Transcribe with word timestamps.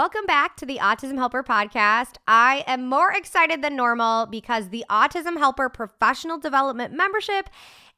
Welcome 0.00 0.24
back 0.24 0.56
to 0.56 0.64
the 0.64 0.78
Autism 0.78 1.18
Helper 1.18 1.42
podcast. 1.42 2.14
I 2.26 2.64
am 2.66 2.88
more 2.88 3.12
excited 3.12 3.60
than 3.60 3.76
normal 3.76 4.24
because 4.24 4.70
the 4.70 4.82
Autism 4.88 5.36
Helper 5.36 5.68
Professional 5.68 6.38
Development 6.38 6.94
membership 6.94 7.50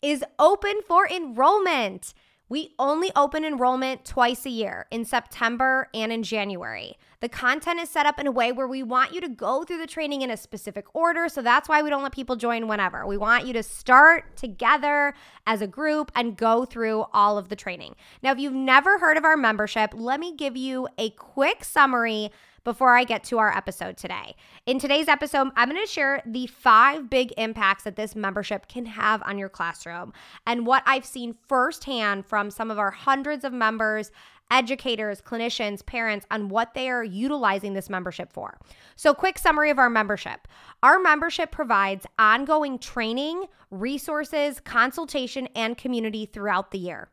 is 0.02 0.24
open 0.36 0.80
for 0.88 1.08
enrollment. 1.08 2.12
We 2.52 2.74
only 2.78 3.10
open 3.16 3.46
enrollment 3.46 4.04
twice 4.04 4.44
a 4.44 4.50
year 4.50 4.84
in 4.90 5.06
September 5.06 5.88
and 5.94 6.12
in 6.12 6.22
January. 6.22 6.98
The 7.20 7.30
content 7.30 7.80
is 7.80 7.88
set 7.88 8.04
up 8.04 8.18
in 8.20 8.26
a 8.26 8.30
way 8.30 8.52
where 8.52 8.68
we 8.68 8.82
want 8.82 9.14
you 9.14 9.22
to 9.22 9.28
go 9.30 9.64
through 9.64 9.78
the 9.78 9.86
training 9.86 10.20
in 10.20 10.30
a 10.30 10.36
specific 10.36 10.84
order. 10.92 11.30
So 11.30 11.40
that's 11.40 11.66
why 11.66 11.80
we 11.80 11.88
don't 11.88 12.02
let 12.02 12.12
people 12.12 12.36
join 12.36 12.68
whenever. 12.68 13.06
We 13.06 13.16
want 13.16 13.46
you 13.46 13.54
to 13.54 13.62
start 13.62 14.36
together 14.36 15.14
as 15.46 15.62
a 15.62 15.66
group 15.66 16.12
and 16.14 16.36
go 16.36 16.66
through 16.66 17.06
all 17.14 17.38
of 17.38 17.48
the 17.48 17.56
training. 17.56 17.94
Now, 18.22 18.32
if 18.32 18.38
you've 18.38 18.52
never 18.52 18.98
heard 18.98 19.16
of 19.16 19.24
our 19.24 19.38
membership, 19.38 19.94
let 19.94 20.20
me 20.20 20.36
give 20.36 20.54
you 20.54 20.88
a 20.98 21.08
quick 21.08 21.64
summary 21.64 22.30
before 22.64 22.96
I 22.96 23.04
get 23.04 23.24
to 23.24 23.38
our 23.38 23.54
episode 23.56 23.96
today. 23.96 24.36
In 24.66 24.78
today's 24.78 25.08
episode, 25.08 25.48
I'm 25.56 25.68
going 25.68 25.80
to 25.80 25.90
share 25.90 26.22
the 26.24 26.46
five 26.46 27.10
big 27.10 27.32
impacts 27.36 27.84
that 27.84 27.96
this 27.96 28.14
membership 28.14 28.68
can 28.68 28.86
have 28.86 29.22
on 29.24 29.38
your 29.38 29.48
classroom 29.48 30.12
and 30.46 30.66
what 30.66 30.82
I've 30.86 31.04
seen 31.04 31.34
firsthand 31.48 32.26
from 32.26 32.50
some 32.50 32.70
of 32.70 32.78
our 32.78 32.90
hundreds 32.90 33.44
of 33.44 33.52
members 33.52 34.10
educators, 34.52 35.20
clinicians, 35.22 35.84
parents 35.84 36.26
on 36.30 36.50
what 36.50 36.74
they 36.74 36.88
are 36.88 37.02
utilizing 37.02 37.72
this 37.72 37.90
membership 37.90 38.32
for. 38.32 38.58
So, 38.94 39.14
quick 39.14 39.38
summary 39.38 39.70
of 39.70 39.78
our 39.78 39.90
membership 39.90 40.46
our 40.82 41.00
membership 41.00 41.50
provides 41.50 42.06
ongoing 42.18 42.78
training, 42.78 43.46
resources, 43.70 44.60
consultation, 44.60 45.48
and 45.56 45.76
community 45.76 46.26
throughout 46.26 46.70
the 46.70 46.78
year. 46.78 47.08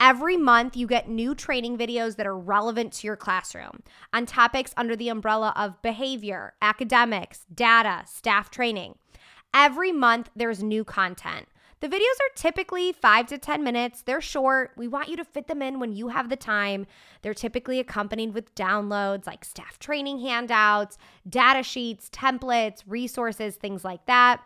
Every 0.00 0.36
month, 0.36 0.76
you 0.76 0.86
get 0.86 1.08
new 1.08 1.34
training 1.34 1.78
videos 1.78 2.16
that 2.16 2.26
are 2.26 2.36
relevant 2.36 2.92
to 2.94 3.06
your 3.06 3.16
classroom 3.16 3.82
on 4.12 4.26
topics 4.26 4.74
under 4.76 4.96
the 4.96 5.10
umbrella 5.10 5.52
of 5.54 5.80
behavior, 5.82 6.54
academics, 6.60 7.46
data, 7.54 8.02
staff 8.06 8.50
training. 8.50 8.96
Every 9.54 9.92
month, 9.92 10.30
there's 10.34 10.62
new 10.62 10.84
content. 10.84 11.46
The 11.80 11.88
videos 11.88 11.96
are 11.98 12.34
typically 12.36 12.92
five 12.92 13.26
to 13.28 13.38
10 13.38 13.64
minutes. 13.64 14.02
They're 14.02 14.20
short. 14.20 14.72
We 14.76 14.86
want 14.86 15.08
you 15.08 15.16
to 15.16 15.24
fit 15.24 15.48
them 15.48 15.62
in 15.62 15.80
when 15.80 15.92
you 15.94 16.08
have 16.08 16.28
the 16.28 16.36
time. 16.36 16.86
They're 17.22 17.32
typically 17.32 17.80
accompanied 17.80 18.34
with 18.34 18.54
downloads 18.54 19.26
like 19.26 19.46
staff 19.46 19.78
training 19.78 20.20
handouts, 20.20 20.98
data 21.26 21.62
sheets, 21.62 22.10
templates, 22.10 22.82
resources, 22.86 23.56
things 23.56 23.82
like 23.82 24.04
that. 24.06 24.42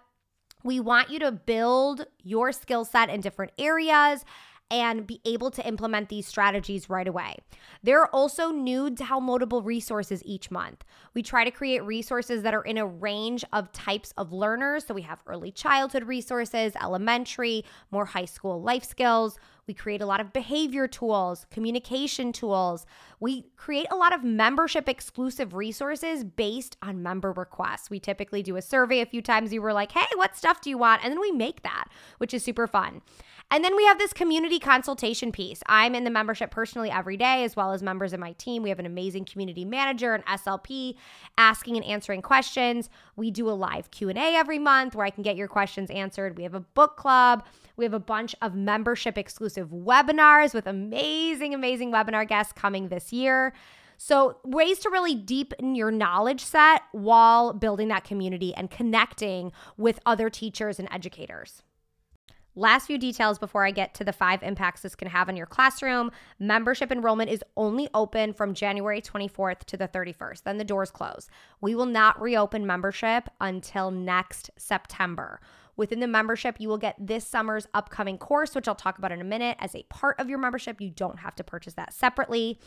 We 0.62 0.78
want 0.78 1.10
you 1.10 1.18
to 1.18 1.32
build 1.32 2.06
your 2.22 2.52
skill 2.52 2.84
set 2.84 3.10
in 3.10 3.20
different 3.20 3.52
areas 3.58 4.24
and 4.70 5.06
be 5.06 5.20
able 5.24 5.50
to 5.50 5.66
implement 5.66 6.08
these 6.08 6.26
strategies 6.26 6.88
right 6.90 7.06
away. 7.06 7.36
There 7.82 8.00
are 8.00 8.08
also 8.08 8.50
new 8.50 8.90
downloadable 8.90 9.64
resources 9.64 10.22
each 10.24 10.50
month. 10.50 10.84
We 11.14 11.22
try 11.22 11.44
to 11.44 11.50
create 11.50 11.84
resources 11.84 12.42
that 12.42 12.54
are 12.54 12.62
in 12.62 12.78
a 12.78 12.86
range 12.86 13.44
of 13.52 13.72
types 13.72 14.12
of 14.16 14.32
learners. 14.32 14.86
So 14.86 14.94
we 14.94 15.02
have 15.02 15.22
early 15.26 15.52
childhood 15.52 16.04
resources, 16.04 16.72
elementary, 16.82 17.64
more 17.90 18.06
high 18.06 18.24
school 18.24 18.60
life 18.62 18.84
skills. 18.84 19.38
We 19.66 19.74
create 19.74 20.02
a 20.02 20.06
lot 20.06 20.20
of 20.20 20.32
behavior 20.32 20.86
tools, 20.86 21.46
communication 21.50 22.32
tools. 22.32 22.86
We 23.20 23.46
create 23.56 23.86
a 23.90 23.96
lot 23.96 24.14
of 24.14 24.22
membership 24.22 24.88
exclusive 24.88 25.54
resources 25.54 26.24
based 26.24 26.76
on 26.82 27.02
member 27.02 27.32
requests. 27.32 27.90
We 27.90 28.00
typically 28.00 28.42
do 28.42 28.56
a 28.56 28.62
survey 28.62 29.00
a 29.00 29.06
few 29.06 29.22
times. 29.22 29.52
You 29.52 29.62
were 29.62 29.72
like, 29.72 29.92
hey, 29.92 30.06
what 30.14 30.36
stuff 30.36 30.60
do 30.60 30.70
you 30.70 30.78
want? 30.78 31.02
And 31.04 31.12
then 31.12 31.20
we 31.20 31.32
make 31.32 31.62
that, 31.62 31.86
which 32.18 32.34
is 32.34 32.44
super 32.44 32.66
fun. 32.66 33.02
And 33.50 33.64
then 33.64 33.76
we 33.76 33.84
have 33.84 33.98
this 33.98 34.12
community 34.12 34.58
consultation 34.58 35.30
piece. 35.30 35.62
I'm 35.66 35.94
in 35.94 36.04
the 36.04 36.10
membership 36.10 36.50
personally 36.50 36.90
every 36.90 37.16
day, 37.16 37.44
as 37.44 37.54
well 37.54 37.72
as 37.72 37.82
members 37.82 38.12
of 38.12 38.20
my 38.20 38.32
team. 38.32 38.62
We 38.62 38.70
have 38.70 38.78
an 38.78 38.86
amazing 38.86 39.26
community 39.26 39.64
manager, 39.64 40.14
an 40.14 40.22
SLP, 40.22 40.96
asking 41.36 41.76
and 41.76 41.84
answering 41.84 42.22
questions. 42.22 42.90
We 43.16 43.30
do 43.30 43.48
a 43.48 43.52
live 43.52 43.90
Q&A 43.90 44.14
every 44.16 44.58
month 44.58 44.94
where 44.94 45.06
I 45.06 45.10
can 45.10 45.22
get 45.22 45.36
your 45.36 45.48
questions 45.48 45.90
answered. 45.90 46.36
We 46.36 46.42
have 46.44 46.54
a 46.54 46.60
book 46.60 46.96
club. 46.96 47.44
We 47.76 47.84
have 47.84 47.94
a 47.94 48.00
bunch 48.00 48.34
of 48.40 48.54
membership 48.54 49.18
exclusive 49.18 49.68
webinars 49.70 50.54
with 50.54 50.66
amazing, 50.66 51.54
amazing 51.54 51.92
webinar 51.92 52.26
guests 52.26 52.52
coming 52.52 52.88
this 52.88 53.12
year. 53.12 53.52
So, 53.96 54.38
ways 54.44 54.80
to 54.80 54.90
really 54.90 55.14
deepen 55.14 55.74
your 55.74 55.90
knowledge 55.90 56.44
set 56.44 56.82
while 56.92 57.52
building 57.52 57.88
that 57.88 58.04
community 58.04 58.54
and 58.54 58.70
connecting 58.70 59.52
with 59.76 60.00
other 60.04 60.28
teachers 60.28 60.78
and 60.78 60.88
educators. 60.90 61.62
Last 62.56 62.86
few 62.86 62.98
details 62.98 63.40
before 63.40 63.66
I 63.66 63.72
get 63.72 63.94
to 63.94 64.04
the 64.04 64.12
five 64.12 64.40
impacts 64.44 64.82
this 64.82 64.94
can 64.94 65.08
have 65.08 65.28
on 65.28 65.36
your 65.36 65.46
classroom. 65.46 66.12
Membership 66.38 66.92
enrollment 66.92 67.28
is 67.28 67.42
only 67.56 67.88
open 67.94 68.32
from 68.32 68.54
January 68.54 69.02
24th 69.02 69.64
to 69.64 69.76
the 69.76 69.88
31st. 69.88 70.44
Then 70.44 70.58
the 70.58 70.64
doors 70.64 70.92
close. 70.92 71.28
We 71.60 71.74
will 71.74 71.86
not 71.86 72.20
reopen 72.20 72.64
membership 72.64 73.28
until 73.40 73.90
next 73.90 74.52
September. 74.56 75.40
Within 75.76 76.00
the 76.00 76.06
membership, 76.06 76.56
you 76.58 76.68
will 76.68 76.78
get 76.78 76.96
this 76.98 77.26
summer's 77.26 77.66
upcoming 77.74 78.18
course, 78.18 78.54
which 78.54 78.68
I'll 78.68 78.74
talk 78.74 78.98
about 78.98 79.12
in 79.12 79.20
a 79.20 79.24
minute, 79.24 79.56
as 79.60 79.74
a 79.74 79.82
part 79.84 80.18
of 80.20 80.28
your 80.28 80.38
membership. 80.38 80.80
You 80.80 80.90
don't 80.90 81.18
have 81.18 81.34
to 81.36 81.44
purchase 81.44 81.74
that 81.74 81.92
separately. 81.92 82.60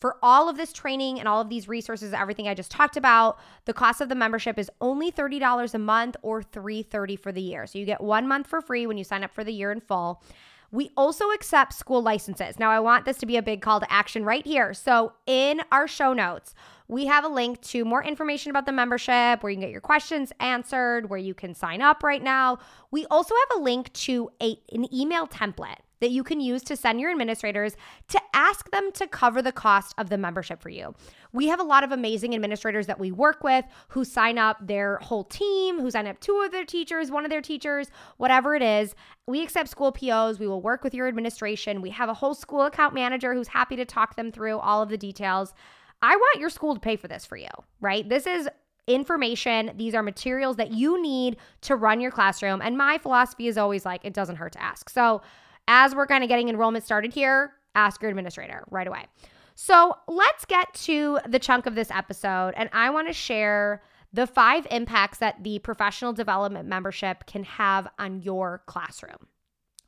For 0.00 0.16
all 0.22 0.48
of 0.48 0.56
this 0.56 0.72
training 0.72 1.18
and 1.18 1.28
all 1.28 1.42
of 1.42 1.50
these 1.50 1.68
resources, 1.68 2.14
everything 2.14 2.48
I 2.48 2.54
just 2.54 2.70
talked 2.70 2.96
about, 2.96 3.38
the 3.66 3.74
cost 3.74 4.00
of 4.00 4.08
the 4.08 4.14
membership 4.14 4.58
is 4.58 4.70
only 4.80 5.12
$30 5.12 5.74
a 5.74 5.78
month 5.78 6.16
or 6.22 6.42
330 6.42 7.16
for 7.16 7.32
the 7.32 7.42
year. 7.42 7.66
So 7.66 7.78
you 7.78 7.84
get 7.84 8.00
one 8.00 8.26
month 8.26 8.46
for 8.46 8.62
free 8.62 8.86
when 8.86 8.96
you 8.96 9.04
sign 9.04 9.24
up 9.24 9.34
for 9.34 9.44
the 9.44 9.52
year 9.52 9.70
in 9.72 9.80
full. 9.80 10.22
We 10.72 10.90
also 10.96 11.30
accept 11.30 11.72
school 11.72 12.02
licenses. 12.02 12.58
Now, 12.58 12.70
I 12.70 12.80
want 12.80 13.04
this 13.04 13.18
to 13.18 13.26
be 13.26 13.36
a 13.36 13.42
big 13.42 13.60
call 13.60 13.80
to 13.80 13.92
action 13.92 14.24
right 14.24 14.46
here. 14.46 14.72
So, 14.72 15.12
in 15.26 15.62
our 15.72 15.88
show 15.88 16.12
notes, 16.12 16.54
we 16.86 17.06
have 17.06 17.24
a 17.24 17.28
link 17.28 17.60
to 17.62 17.84
more 17.84 18.02
information 18.02 18.50
about 18.50 18.66
the 18.66 18.72
membership 18.72 19.42
where 19.42 19.50
you 19.50 19.56
can 19.56 19.62
get 19.62 19.70
your 19.70 19.80
questions 19.80 20.32
answered, 20.40 21.08
where 21.08 21.18
you 21.18 21.34
can 21.34 21.54
sign 21.54 21.82
up 21.82 22.02
right 22.02 22.22
now. 22.22 22.58
We 22.90 23.06
also 23.06 23.34
have 23.34 23.60
a 23.60 23.62
link 23.62 23.92
to 23.94 24.30
a, 24.42 24.58
an 24.72 24.92
email 24.94 25.26
template 25.26 25.78
that 26.00 26.10
you 26.10 26.24
can 26.24 26.40
use 26.40 26.62
to 26.64 26.76
send 26.76 27.00
your 27.00 27.10
administrators 27.10 27.76
to 28.08 28.20
ask 28.34 28.70
them 28.70 28.90
to 28.92 29.06
cover 29.06 29.42
the 29.42 29.52
cost 29.52 29.94
of 29.98 30.08
the 30.08 30.18
membership 30.18 30.60
for 30.60 30.70
you. 30.70 30.94
We 31.32 31.48
have 31.48 31.60
a 31.60 31.64
lot 31.64 31.84
of 31.84 31.92
amazing 31.92 32.34
administrators 32.34 32.86
that 32.86 32.98
we 32.98 33.12
work 33.12 33.44
with 33.44 33.64
who 33.88 34.04
sign 34.04 34.38
up 34.38 34.66
their 34.66 34.96
whole 34.98 35.24
team, 35.24 35.78
who 35.80 35.90
sign 35.90 36.06
up 36.06 36.18
two 36.20 36.42
of 36.44 36.52
their 36.52 36.64
teachers, 36.64 37.10
one 37.10 37.24
of 37.24 37.30
their 37.30 37.42
teachers, 37.42 37.90
whatever 38.16 38.54
it 38.54 38.62
is. 38.62 38.94
We 39.26 39.42
accept 39.42 39.68
school 39.68 39.92
POs. 39.92 40.38
We 40.38 40.48
will 40.48 40.62
work 40.62 40.82
with 40.82 40.94
your 40.94 41.06
administration. 41.06 41.82
We 41.82 41.90
have 41.90 42.08
a 42.08 42.14
whole 42.14 42.34
school 42.34 42.62
account 42.62 42.94
manager 42.94 43.34
who's 43.34 43.48
happy 43.48 43.76
to 43.76 43.84
talk 43.84 44.16
them 44.16 44.32
through 44.32 44.58
all 44.58 44.82
of 44.82 44.88
the 44.88 44.98
details. 44.98 45.54
I 46.02 46.16
want 46.16 46.40
your 46.40 46.50
school 46.50 46.74
to 46.74 46.80
pay 46.80 46.96
for 46.96 47.08
this 47.08 47.26
for 47.26 47.36
you, 47.36 47.50
right? 47.80 48.08
This 48.08 48.26
is 48.26 48.48
information. 48.86 49.72
These 49.76 49.94
are 49.94 50.02
materials 50.02 50.56
that 50.56 50.72
you 50.72 51.00
need 51.00 51.36
to 51.62 51.76
run 51.76 52.00
your 52.00 52.10
classroom. 52.10 52.60
And 52.62 52.76
my 52.76 52.98
philosophy 52.98 53.46
is 53.46 53.58
always 53.58 53.84
like, 53.84 54.04
it 54.04 54.14
doesn't 54.14 54.36
hurt 54.36 54.52
to 54.52 54.62
ask. 54.62 54.88
So, 54.88 55.22
as 55.70 55.94
we're 55.94 56.06
kind 56.06 56.24
of 56.24 56.28
getting 56.28 56.48
enrollment 56.48 56.84
started 56.84 57.14
here, 57.14 57.52
ask 57.76 58.02
your 58.02 58.10
administrator 58.10 58.64
right 58.72 58.88
away. 58.88 59.06
So 59.54 59.96
let's 60.08 60.44
get 60.44 60.74
to 60.74 61.20
the 61.28 61.38
chunk 61.38 61.66
of 61.66 61.76
this 61.76 61.92
episode, 61.92 62.54
and 62.56 62.68
I 62.72 62.90
want 62.90 63.06
to 63.06 63.14
share 63.14 63.80
the 64.12 64.26
five 64.26 64.66
impacts 64.72 65.18
that 65.18 65.44
the 65.44 65.60
professional 65.60 66.12
development 66.12 66.68
membership 66.68 67.24
can 67.26 67.44
have 67.44 67.86
on 68.00 68.20
your 68.20 68.64
classroom. 68.66 69.28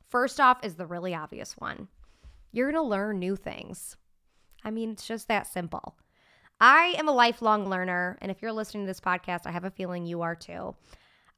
First 0.07 0.39
off, 0.39 0.63
is 0.63 0.75
the 0.75 0.85
really 0.85 1.13
obvious 1.13 1.57
one 1.57 1.89
you're 2.53 2.71
going 2.71 2.81
to 2.81 2.87
learn 2.87 3.19
new 3.19 3.35
things. 3.35 3.97
I 4.63 4.71
mean, 4.71 4.91
it's 4.91 5.07
just 5.07 5.27
that 5.27 5.47
simple. 5.47 5.97
I 6.61 6.93
am 6.97 7.09
a 7.09 7.11
lifelong 7.11 7.67
learner, 7.67 8.17
and 8.21 8.31
if 8.31 8.41
you're 8.41 8.53
listening 8.53 8.83
to 8.83 8.87
this 8.87 9.01
podcast, 9.01 9.41
I 9.47 9.51
have 9.51 9.65
a 9.65 9.71
feeling 9.71 10.05
you 10.05 10.21
are 10.21 10.35
too. 10.35 10.75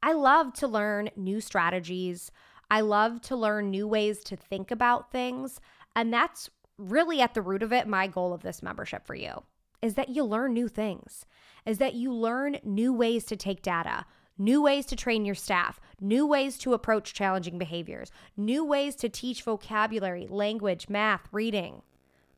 I 0.02 0.12
love 0.12 0.52
to 0.54 0.68
learn 0.68 1.10
new 1.16 1.40
strategies, 1.40 2.30
I 2.70 2.80
love 2.80 3.20
to 3.22 3.36
learn 3.36 3.70
new 3.70 3.86
ways 3.86 4.22
to 4.24 4.36
think 4.36 4.70
about 4.70 5.12
things. 5.12 5.60
And 5.94 6.12
that's 6.12 6.50
really 6.78 7.20
at 7.20 7.34
the 7.34 7.42
root 7.42 7.62
of 7.62 7.72
it, 7.72 7.86
my 7.86 8.06
goal 8.06 8.32
of 8.32 8.42
this 8.42 8.62
membership 8.62 9.06
for 9.06 9.14
you 9.14 9.42
is 9.82 9.94
that 9.94 10.08
you 10.08 10.24
learn 10.24 10.52
new 10.52 10.68
things, 10.68 11.26
is 11.64 11.78
that 11.78 11.94
you 11.94 12.12
learn 12.12 12.58
new 12.64 12.92
ways 12.92 13.24
to 13.24 13.36
take 13.36 13.62
data, 13.62 14.04
new 14.38 14.62
ways 14.62 14.86
to 14.86 14.96
train 14.96 15.24
your 15.24 15.34
staff, 15.34 15.80
new 16.00 16.26
ways 16.26 16.58
to 16.58 16.72
approach 16.72 17.14
challenging 17.14 17.58
behaviors, 17.58 18.10
new 18.36 18.64
ways 18.64 18.96
to 18.96 19.08
teach 19.08 19.42
vocabulary, 19.42 20.26
language, 20.28 20.88
math, 20.88 21.28
reading. 21.30 21.82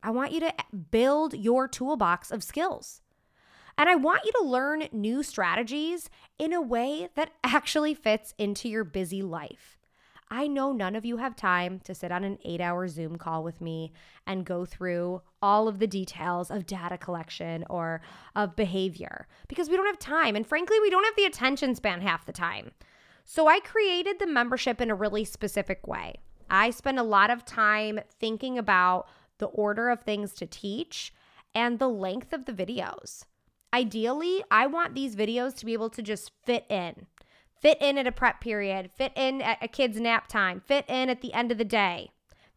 I 0.03 0.11
want 0.11 0.33
you 0.33 0.41
to 0.41 0.55
build 0.91 1.35
your 1.35 1.67
toolbox 1.67 2.31
of 2.31 2.43
skills. 2.43 3.01
And 3.77 3.89
I 3.89 3.95
want 3.95 4.25
you 4.25 4.33
to 4.41 4.49
learn 4.49 4.89
new 4.93 5.23
strategies 5.23 6.11
in 6.39 6.53
a 6.53 6.61
way 6.61 7.09
that 7.15 7.31
actually 7.45 7.95
fits 7.95 8.35
into 8.37 8.69
your 8.69 8.85
busy 8.85 9.23
life. 9.23 9.78
I 10.31 10.47
know 10.47 10.73
none 10.73 10.95
of 10.95 11.07
you 11.07 11.17
have 11.17 11.37
time 11.37 11.81
to 11.85 11.95
sit 11.95 12.13
on 12.13 12.23
an 12.23 12.39
eight 12.45 12.61
hour 12.61 12.87
Zoom 12.89 13.17
call 13.17 13.43
with 13.43 13.61
me 13.61 13.93
and 14.27 14.45
go 14.45 14.65
through 14.65 15.23
all 15.41 15.69
of 15.69 15.79
the 15.79 15.87
details 15.87 16.51
of 16.51 16.67
data 16.67 16.99
collection 16.99 17.65
or 17.71 18.03
of 18.37 18.55
behavior 18.55 19.27
because 19.49 19.71
we 19.71 19.77
don't 19.77 19.87
have 19.87 19.99
time. 19.99 20.37
And 20.37 20.47
frankly, 20.47 20.79
we 20.81 20.91
don't 20.91 21.05
have 21.05 21.17
the 21.17 21.25
attention 21.25 21.75
span 21.75 22.03
half 22.03 22.27
the 22.27 22.33
time. 22.33 22.73
So 23.25 23.47
I 23.47 23.61
created 23.61 24.19
the 24.19 24.27
membership 24.27 24.81
in 24.81 24.91
a 24.91 24.95
really 24.95 25.25
specific 25.25 25.87
way. 25.87 26.17
I 26.51 26.71
spend 26.71 26.99
a 26.99 27.03
lot 27.03 27.31
of 27.31 27.45
time 27.45 28.01
thinking 28.19 28.59
about 28.59 29.09
the 29.39 29.47
order 29.47 29.89
of 29.91 30.03
things 30.03 30.33
to 30.35 30.47
teach 30.47 31.13
and 31.55 31.79
the 31.79 31.89
length 31.89 32.33
of 32.33 32.45
the 32.45 32.53
videos. 32.53 33.25
Ideally, 33.73 34.43
I 34.51 34.67
want 34.67 34.95
these 34.95 35.15
videos 35.15 35.55
to 35.57 35.67
be 35.67 35.75
able 35.75 35.91
to 35.91 36.03
just 36.03 36.33
fit 36.45 36.65
in 36.71 37.07
fit 37.61 37.79
in 37.81 37.99
at 37.99 38.07
a 38.07 38.13
prep 38.13 38.41
period, 38.41 38.91
fit 38.95 39.13
in 39.17 39.43
at 39.43 39.59
a 39.63 39.69
kid's 39.69 40.01
nap 40.01 40.29
time, 40.29 40.61
fit 40.61 40.85
in 40.89 41.09
at 41.09 41.21
the 41.21 41.33
end 41.33 41.53
of 41.53 41.59
the 41.59 41.65
day, 41.65 42.11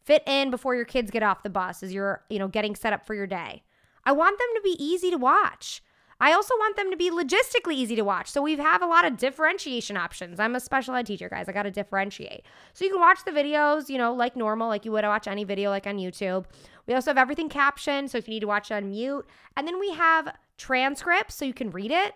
fit 0.03 0.23
in 0.25 0.51
before 0.51 0.75
your 0.75 0.85
kids 0.85 1.11
get 1.11 1.23
off 1.23 1.43
the 1.43 1.49
bus 1.49 1.83
as 1.83 1.93
you're, 1.93 2.23
you 2.29 2.39
know, 2.39 2.47
getting 2.47 2.75
set 2.75 2.93
up 2.93 3.05
for 3.05 3.13
your 3.13 3.27
day. 3.27 3.63
I 4.03 4.11
want 4.11 4.37
them 4.39 4.47
to 4.55 4.61
be 4.61 4.83
easy 4.83 5.11
to 5.11 5.17
watch. 5.17 5.81
I 6.19 6.33
also 6.33 6.53
want 6.59 6.77
them 6.77 6.91
to 6.91 6.97
be 6.97 7.09
logistically 7.09 7.73
easy 7.73 7.95
to 7.95 8.03
watch. 8.03 8.29
So 8.29 8.43
we 8.43 8.55
have 8.57 8.83
a 8.83 8.85
lot 8.85 9.05
of 9.05 9.17
differentiation 9.17 9.97
options. 9.97 10.39
I'm 10.39 10.55
a 10.55 10.59
special 10.59 10.93
ed 10.93 11.07
teacher, 11.07 11.29
guys. 11.29 11.49
I 11.49 11.51
got 11.51 11.63
to 11.63 11.71
differentiate. 11.71 12.43
So 12.73 12.85
you 12.85 12.91
can 12.91 12.99
watch 12.99 13.25
the 13.25 13.31
videos, 13.31 13.89
you 13.89 13.97
know, 13.97 14.13
like 14.13 14.35
normal, 14.35 14.67
like 14.67 14.85
you 14.85 14.91
would 14.91 15.03
watch 15.03 15.27
any 15.27 15.43
video 15.43 15.71
like 15.71 15.87
on 15.87 15.97
YouTube. 15.97 16.45
We 16.85 16.93
also 16.93 17.09
have 17.09 17.17
everything 17.17 17.49
captioned, 17.49 18.11
so 18.11 18.19
if 18.19 18.27
you 18.27 18.35
need 18.35 18.41
to 18.41 18.47
watch 18.47 18.69
it 18.69 18.75
on 18.75 18.91
mute. 18.91 19.25
And 19.57 19.67
then 19.67 19.79
we 19.79 19.93
have 19.93 20.35
transcripts 20.57 21.33
so 21.33 21.43
you 21.43 21.55
can 21.55 21.71
read 21.71 21.89
it 21.89 22.13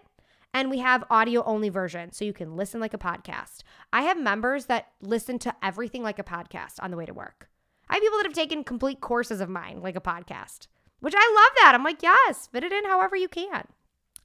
and 0.55 0.69
we 0.69 0.79
have 0.79 1.03
audio 1.09 1.43
only 1.43 1.67
version 1.67 2.13
so 2.13 2.23
you 2.23 2.31
can 2.31 2.55
listen 2.55 2.79
like 2.79 2.93
a 2.93 2.97
podcast. 2.97 3.57
I 3.91 4.03
have 4.03 4.17
members 4.17 4.67
that 4.67 4.87
listen 5.01 5.37
to 5.39 5.53
everything 5.61 6.01
like 6.01 6.17
a 6.17 6.23
podcast 6.23 6.75
on 6.79 6.91
the 6.91 6.97
way 6.97 7.05
to 7.05 7.13
work. 7.13 7.49
I 7.89 7.95
have 7.95 8.01
people 8.01 8.17
that 8.19 8.25
have 8.25 8.33
taken 8.33 8.63
complete 8.63 9.01
courses 9.01 9.41
of 9.41 9.49
mine 9.49 9.81
like 9.81 9.97
a 9.97 10.01
podcast, 10.01 10.67
which 11.01 11.13
I 11.15 11.33
love 11.35 11.51
that. 11.57 11.73
I'm 11.75 11.83
like, 11.83 12.01
yes, 12.01 12.47
fit 12.47 12.63
it 12.63 12.71
in 12.71 12.85
however 12.85 13.17
you 13.17 13.27
can. 13.27 13.67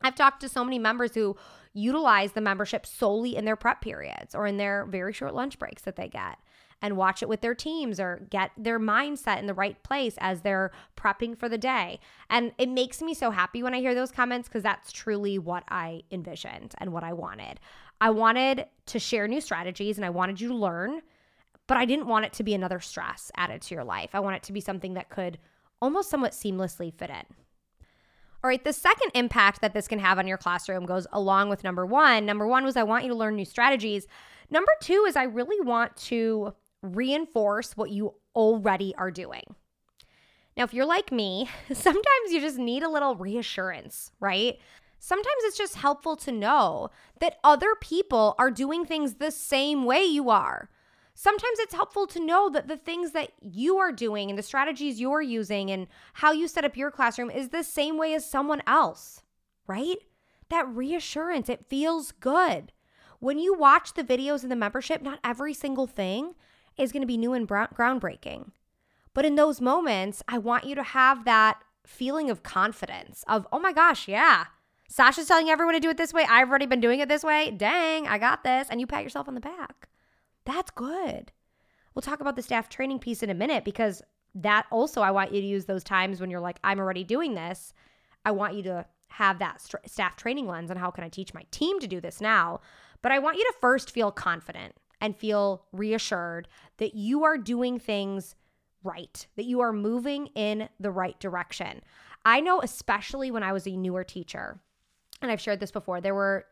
I've 0.03 0.15
talked 0.15 0.41
to 0.43 0.49
so 0.49 0.63
many 0.63 0.79
members 0.79 1.15
who 1.15 1.37
utilize 1.75 2.31
the 2.31 2.41
membership 2.41 2.87
solely 2.87 3.35
in 3.35 3.45
their 3.45 3.57
prep 3.57 3.81
periods 3.81 4.33
or 4.33 4.47
in 4.47 4.57
their 4.57 4.87
very 4.87 5.13
short 5.13 5.35
lunch 5.35 5.59
breaks 5.59 5.83
that 5.83 5.97
they 5.97 6.09
get 6.09 6.39
and 6.83 6.97
watch 6.97 7.23
it 7.23 7.29
with 7.29 7.41
their 7.41 7.55
teams 7.55 8.01
or 8.01 8.27
get 8.31 8.53
their 8.57 8.81
mindset 8.81 9.39
in 9.39 9.47
the 9.47 9.55
right 9.55 9.83
place 9.83 10.15
as 10.19 10.41
they're 10.41 10.71
prepping 10.97 11.37
for 11.37 11.49
the 11.49 11.59
day. 11.59 12.01
And 12.29 12.53
it 12.59 12.69
makes 12.69 13.03
me 13.03 13.15
so 13.15 13.31
happy 13.31 13.63
when 13.63 13.75
I 13.75 13.81
hear 13.81 13.95
those 13.95 14.11
comments 14.11 14.49
because 14.49 14.63
that's 14.63 14.93
truly 14.93 15.39
what 15.39 15.65
I 15.69 16.03
envisioned 16.11 16.75
and 16.79 16.93
what 16.93 17.05
I 17.05 17.13
wanted. 17.13 17.61
I 18.01 18.11
wanted 18.11 18.67
to 18.87 18.99
share 18.99 19.29
new 19.29 19.41
strategies 19.41 19.99
and 19.99 20.05
I 20.05 20.11
wanted 20.11 20.41
you 20.41 20.49
to 20.49 20.55
learn, 20.55 21.03
but 21.67 21.77
I 21.77 21.85
didn't 21.85 22.07
want 22.07 22.25
it 22.25 22.33
to 22.35 22.43
be 22.43 22.55
another 22.55 22.81
stress 22.81 23.31
added 23.37 23.61
to 23.63 23.75
your 23.75 23.85
life. 23.85 24.11
I 24.15 24.21
want 24.21 24.37
it 24.37 24.43
to 24.45 24.53
be 24.53 24.61
something 24.61 24.95
that 24.95 25.11
could 25.11 25.39
almost 25.83 26.11
somewhat 26.11 26.33
seamlessly 26.33 26.93
fit 26.93 27.11
in. 27.11 27.25
All 28.43 28.49
right, 28.49 28.65
the 28.65 28.73
second 28.73 29.11
impact 29.15 29.61
that 29.61 29.75
this 29.75 29.87
can 29.87 29.99
have 29.99 30.19
on 30.19 30.27
your 30.27 30.39
classroom 30.39 30.87
goes 30.87 31.07
along 31.13 31.51
with 31.51 31.63
number 31.63 31.85
one. 31.85 32.25
Number 32.25 32.47
one 32.47 32.65
was 32.65 32.75
I 32.75 32.85
want 32.85 33.05
you 33.05 33.11
to 33.11 33.17
learn 33.17 33.37
new 33.37 33.45
strategies. 33.45 34.07
Number 34.51 34.73
two 34.81 35.05
is 35.07 35.15
I 35.15 35.25
really 35.25 35.61
want 35.61 35.95
to 35.97 36.55
reinforce 36.83 37.77
what 37.77 37.91
you 37.91 38.15
already 38.35 38.95
are 38.97 39.11
doing. 39.11 39.55
Now, 40.57 40.65
if 40.65 40.75
you're 40.75 40.87
like 40.87 41.13
me, 41.13 41.49
sometimes 41.73 42.31
you 42.31 42.41
just 42.41 42.59
need 42.59 42.83
a 42.83 42.91
little 42.91 43.17
reassurance, 43.17 44.13
right? 44.21 44.59
Sometimes 44.99 45.45
it's 45.45 45.57
just 45.57 45.77
helpful 45.77 46.17
to 46.17 46.33
know 46.33 46.91
that 47.21 47.39
other 47.43 47.75
people 47.81 48.35
are 48.39 48.51
doing 48.51 48.85
things 48.85 49.15
the 49.15 49.31
same 49.31 49.85
way 49.85 50.05
you 50.05 50.29
are. 50.29 50.69
Sometimes 51.15 51.59
it's 51.59 51.75
helpful 51.75 52.07
to 52.09 52.25
know 52.25 52.51
that 52.51 52.69
the 52.69 52.77
things 52.77 53.13
that 53.13 53.33
you 53.41 53.79
are 53.79 53.93
doing 53.93 54.31
and 54.31 54.39
the 54.39 54.43
strategies 54.43 55.01
you're 55.01 55.23
using 55.23 55.71
and 55.71 55.87
how 56.15 56.33
you 56.33 56.47
set 56.49 56.65
up 56.65 56.77
your 56.77 56.91
classroom 56.91 57.31
is 57.31 57.49
the 57.49 57.65
same 57.65 57.99
way 57.99 58.15
as 58.15 58.31
someone 58.31 58.63
else, 58.67 59.23
right? 59.67 59.99
That 60.51 60.69
reassurance, 60.69 61.49
it 61.49 61.67
feels 61.69 62.13
good. 62.13 62.73
When 63.19 63.39
you 63.39 63.55
watch 63.55 63.95
the 63.95 64.05
videos 64.05 64.43
in 64.43 64.49
the 64.49 64.57
membership, 64.57 65.03
not 65.03 65.21
every 65.23 65.53
single 65.53 65.87
thing 65.87 66.35
is 66.81 66.93
going 66.93 67.03
to 67.03 67.07
be 67.07 67.17
new 67.17 67.33
and 67.33 67.47
groundbreaking. 67.47 68.51
But 69.15 69.25
in 69.25 69.35
those 69.35 69.61
moments, 69.61 70.23
I 70.29 70.39
want 70.39 70.65
you 70.65 70.75
to 70.75 70.83
have 70.83 71.25
that 71.25 71.61
feeling 71.87 72.31
of 72.31 72.43
confidence 72.43 73.25
of, 73.27 73.47
oh 73.53 73.59
my 73.59 73.73
gosh, 73.73 74.07
yeah, 74.09 74.47
Sasha's 74.89 75.27
telling 75.27 75.49
everyone 75.49 75.75
to 75.75 75.81
do 75.81 75.91
it 75.91 75.97
this 75.97 76.13
way. 76.13 76.27
I've 76.29 76.49
already 76.49 76.67
been 76.67 76.81
doing 76.81 77.01
it 77.01 77.09
this 77.09 77.23
way. 77.23 77.51
Dang, 77.51 78.09
I 78.09 78.19
got 78.19 78.43
this. 78.43 78.69
And 78.71 78.81
you 78.81 78.87
pat 78.87 79.05
yourself 79.05 79.29
on 79.29 79.35
the 79.35 79.41
back. 79.41 79.89
That's 80.45 80.71
good. 80.73 81.33
We'll 81.95 82.03
talk 82.03 82.21
about 82.21 82.37
the 82.37 82.43
staff 82.43 82.69
training 82.69 82.99
piece 82.99 83.23
in 83.23 83.31
a 83.31 83.35
minute 83.35 83.65
because 83.65 84.03
that 84.35 84.67
also, 84.71 85.01
I 85.01 85.11
want 85.11 85.33
you 85.33 85.41
to 85.41 85.47
use 85.47 85.65
those 85.65 85.85
times 85.85 86.21
when 86.21 86.31
you're 86.31 86.41
like, 86.41 86.59
I'm 86.65 86.79
already 86.79 87.05
doing 87.05 87.35
this. 87.35 87.73
I 88.25 88.33
want 88.33 88.55
you 88.55 88.63
to 88.65 88.87
have 89.09 89.39
that 89.41 89.61
st- 89.61 89.89
staff 89.89 90.17
training 90.17 90.47
lens 90.47 90.71
on 90.71 90.77
how 90.77 90.91
can 90.91 91.05
I 91.05 91.09
teach 91.09 91.35
my 91.35 91.45
team 91.51 91.81
to 91.81 91.87
do 91.87 92.01
this 92.01 92.21
now. 92.21 92.61
But 93.03 93.13
I 93.13 93.19
want 93.19 93.39
you 93.39 93.45
to 93.45 93.55
first 93.61 93.91
feel 93.91 94.13
confident 94.13 94.75
and 95.01 95.17
feel 95.17 95.65
reassured 95.73 96.49
that 96.79 96.95
you 96.95 97.25
are 97.25 97.39
doing 97.39 97.79
things 97.79 98.35
right, 98.83 99.27
that 99.37 99.45
you 99.45 99.61
are 99.61 99.73
moving 99.73 100.29
in 100.29 100.69
the 100.79 100.91
right 100.91 101.19
direction. 101.21 101.81
I 102.25 102.41
know, 102.41 102.61
especially 102.61 103.31
when 103.31 103.43
I 103.43 103.53
was 103.53 103.67
a 103.67 103.77
newer 103.77 104.05
teacher, 104.05 104.61
and 105.23 105.31
I've 105.31 105.41
shared 105.41 105.61
this 105.61 105.71
before, 105.71 106.01
there 106.01 106.15
were 106.15 106.47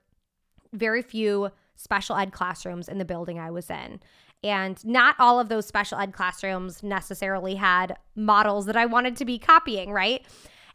very 0.72 1.02
few 1.02 1.50
special 1.76 2.16
ed 2.16 2.32
classrooms 2.32 2.88
in 2.88 2.98
the 2.98 3.04
building 3.04 3.38
I 3.38 3.50
was 3.50 3.70
in. 3.70 4.00
And 4.44 4.84
not 4.84 5.16
all 5.18 5.40
of 5.40 5.48
those 5.48 5.66
special 5.66 5.98
ed 5.98 6.12
classrooms 6.12 6.82
necessarily 6.82 7.54
had 7.54 7.96
models 8.14 8.66
that 8.66 8.76
I 8.76 8.86
wanted 8.86 9.16
to 9.16 9.24
be 9.24 9.38
copying, 9.38 9.90
right? 9.90 10.24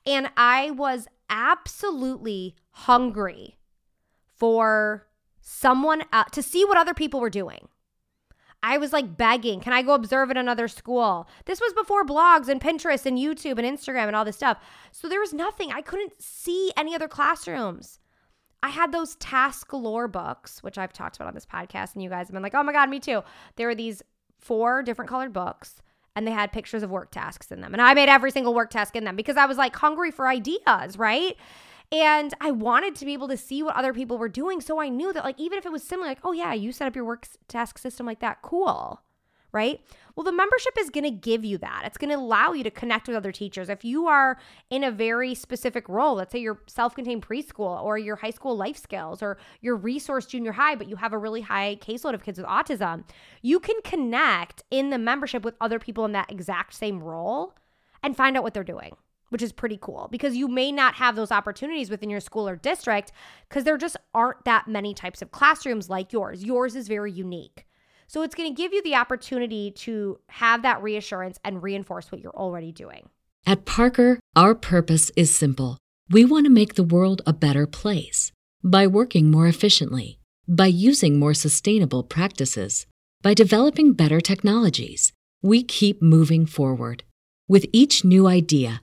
And 0.05 0.29
I 0.35 0.71
was 0.71 1.07
absolutely 1.29 2.55
hungry 2.71 3.57
for 4.35 5.07
someone 5.43 6.03
to 6.31 6.41
see 6.41 6.65
what 6.65 6.77
other 6.77 6.93
people 6.93 7.19
were 7.19 7.29
doing. 7.29 7.67
I 8.65 8.77
was 8.77 8.93
like 8.93 9.17
begging, 9.17 9.59
can 9.59 9.73
I 9.73 9.81
go 9.81 9.93
observe 9.93 10.31
at 10.31 10.37
another 10.37 10.69
school? 10.69 11.27
This 11.43 11.59
was 11.59 11.73
before 11.73 12.05
blogs 12.05 12.47
and 12.47 12.61
Pinterest 12.61 13.05
and 13.05 13.17
YouTube 13.17 13.59
and 13.59 13.67
Instagram 13.67 14.07
and 14.07 14.15
all 14.15 14.23
this 14.23 14.37
stuff. 14.37 14.57
So 14.93 15.09
there 15.09 15.19
was 15.19 15.33
nothing. 15.33 15.73
I 15.73 15.81
couldn't 15.81 16.13
see 16.21 16.71
any 16.77 16.95
other 16.95 17.09
classrooms. 17.09 17.99
I 18.63 18.69
had 18.69 18.93
those 18.93 19.17
Tasks 19.17 19.65
Galore 19.65 20.07
books, 20.07 20.63
which 20.63 20.77
I've 20.77 20.93
talked 20.93 21.17
about 21.17 21.27
on 21.27 21.33
this 21.33 21.45
podcast, 21.45 21.93
and 21.93 22.01
you 22.01 22.09
guys 22.09 22.27
have 22.27 22.33
been 22.33 22.41
like, 22.41 22.55
oh 22.55 22.63
my 22.63 22.71
God, 22.71 22.89
me 22.89 23.01
too. 23.01 23.21
There 23.57 23.67
were 23.67 23.75
these 23.75 24.01
four 24.39 24.81
different 24.81 25.09
colored 25.09 25.33
books, 25.33 25.81
and 26.15 26.25
they 26.25 26.31
had 26.31 26.53
pictures 26.53 26.83
of 26.83 26.89
work 26.89 27.11
tasks 27.11 27.51
in 27.51 27.59
them. 27.59 27.73
And 27.73 27.81
I 27.81 27.93
made 27.93 28.07
every 28.07 28.31
single 28.31 28.53
work 28.53 28.69
task 28.69 28.95
in 28.95 29.03
them 29.03 29.17
because 29.17 29.35
I 29.35 29.45
was 29.45 29.57
like 29.57 29.75
hungry 29.75 30.11
for 30.11 30.25
ideas, 30.25 30.97
right? 30.97 31.35
And 31.91 32.33
I 32.41 32.51
wanted 32.51 32.95
to 32.95 33.05
be 33.05 33.13
able 33.13 33.27
to 33.27 33.37
see 33.37 33.61
what 33.61 33.75
other 33.75 33.93
people 33.93 34.17
were 34.17 34.29
doing. 34.29 34.61
So 34.61 34.79
I 34.79 34.89
knew 34.89 35.13
that, 35.13 35.23
like, 35.23 35.39
even 35.39 35.57
if 35.57 35.65
it 35.65 35.71
was 35.71 35.83
similar, 35.83 36.07
like, 36.07 36.19
oh, 36.23 36.31
yeah, 36.31 36.53
you 36.53 36.71
set 36.71 36.87
up 36.87 36.95
your 36.95 37.05
work 37.05 37.27
task 37.47 37.77
system 37.77 38.05
like 38.05 38.19
that, 38.19 38.41
cool 38.41 39.01
right? 39.53 39.79
Well, 40.15 40.23
the 40.23 40.31
membership 40.31 40.73
is 40.79 40.89
going 40.89 41.05
to 41.05 41.11
give 41.11 41.45
you 41.45 41.57
that. 41.59 41.83
It's 41.85 41.97
going 41.97 42.09
to 42.09 42.17
allow 42.17 42.51
you 42.51 42.63
to 42.63 42.71
connect 42.71 43.07
with 43.07 43.15
other 43.15 43.31
teachers. 43.31 43.69
If 43.69 43.85
you 43.85 44.07
are 44.07 44.39
in 44.69 44.83
a 44.83 44.91
very 44.91 45.33
specific 45.35 45.87
role, 45.87 46.15
let's 46.15 46.31
say 46.31 46.39
you're 46.39 46.61
self 46.67 46.95
contained 46.95 47.25
preschool 47.25 47.81
or 47.81 47.97
your 47.97 48.15
high 48.17 48.31
school 48.31 48.57
life 48.57 48.77
skills 48.77 49.21
or 49.21 49.37
your 49.61 49.75
resource 49.75 50.25
junior 50.25 50.51
high, 50.51 50.75
but 50.75 50.89
you 50.89 50.95
have 50.97 51.13
a 51.13 51.17
really 51.17 51.41
high 51.41 51.77
caseload 51.81 52.15
of 52.15 52.23
kids 52.23 52.39
with 52.39 52.47
autism, 52.47 53.03
you 53.41 53.59
can 53.59 53.75
connect 53.83 54.63
in 54.71 54.89
the 54.89 54.97
membership 54.97 55.45
with 55.45 55.55
other 55.61 55.79
people 55.79 56.03
in 56.03 56.11
that 56.11 56.31
exact 56.31 56.73
same 56.73 57.01
role 57.01 57.53
and 58.01 58.17
find 58.17 58.35
out 58.35 58.43
what 58.43 58.53
they're 58.53 58.63
doing 58.63 58.95
which 59.33 59.41
is 59.41 59.51
pretty 59.51 59.79
cool 59.81 60.07
because 60.11 60.35
you 60.35 60.47
may 60.47 60.71
not 60.71 60.93
have 60.93 61.15
those 61.15 61.31
opportunities 61.31 61.89
within 61.89 62.07
your 62.07 62.19
school 62.19 62.47
or 62.47 62.55
district 62.55 63.11
because 63.49 63.63
there 63.63 63.79
just 63.79 63.97
aren't 64.13 64.45
that 64.45 64.67
many 64.67 64.93
types 64.93 65.23
of 65.23 65.31
classrooms 65.31 65.89
like 65.89 66.13
yours. 66.13 66.43
Yours 66.43 66.75
is 66.75 66.87
very 66.87 67.11
unique. 67.11 67.65
So 68.05 68.21
it's 68.21 68.35
going 68.35 68.53
to 68.53 68.55
give 68.55 68.73
you 68.73 68.83
the 68.83 68.93
opportunity 68.93 69.71
to 69.71 70.19
have 70.27 70.61
that 70.61 70.83
reassurance 70.83 71.39
and 71.43 71.63
reinforce 71.63 72.11
what 72.11 72.21
you're 72.21 72.35
already 72.35 72.71
doing. 72.71 73.09
At 73.43 73.65
Parker, 73.65 74.19
our 74.35 74.53
purpose 74.53 75.11
is 75.15 75.35
simple. 75.35 75.79
We 76.11 76.25
want 76.25 76.45
to 76.45 76.51
make 76.51 76.75
the 76.75 76.83
world 76.83 77.23
a 77.25 77.33
better 77.33 77.65
place 77.65 78.31
by 78.63 78.85
working 78.85 79.31
more 79.31 79.47
efficiently, 79.47 80.19
by 80.47 80.67
using 80.67 81.17
more 81.17 81.33
sustainable 81.33 82.03
practices, 82.03 82.85
by 83.23 83.33
developing 83.33 83.93
better 83.93 84.21
technologies. 84.21 85.11
We 85.41 85.63
keep 85.63 86.03
moving 86.03 86.45
forward. 86.45 87.03
With 87.47 87.65
each 87.73 88.05
new 88.05 88.27
idea, 88.27 88.82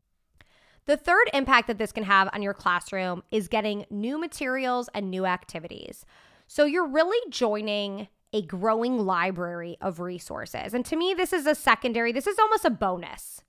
The 0.85 0.97
third 0.97 1.29
impact 1.33 1.67
that 1.67 1.77
this 1.77 1.91
can 1.91 2.03
have 2.03 2.29
on 2.33 2.41
your 2.41 2.53
classroom 2.53 3.23
is 3.31 3.47
getting 3.47 3.85
new 3.89 4.19
materials 4.19 4.89
and 4.93 5.11
new 5.11 5.25
activities. 5.25 6.05
So 6.47 6.65
you're 6.65 6.87
really 6.87 7.29
joining 7.29 8.07
a 8.33 8.41
growing 8.41 9.05
library 9.05 9.77
of 9.81 9.99
resources. 9.99 10.73
And 10.73 10.85
to 10.85 10.95
me, 10.95 11.13
this 11.13 11.33
is 11.33 11.45
a 11.45 11.55
secondary, 11.55 12.11
this 12.11 12.27
is 12.27 12.39
almost 12.39 12.65
a 12.65 12.69
bonus. 12.69 13.43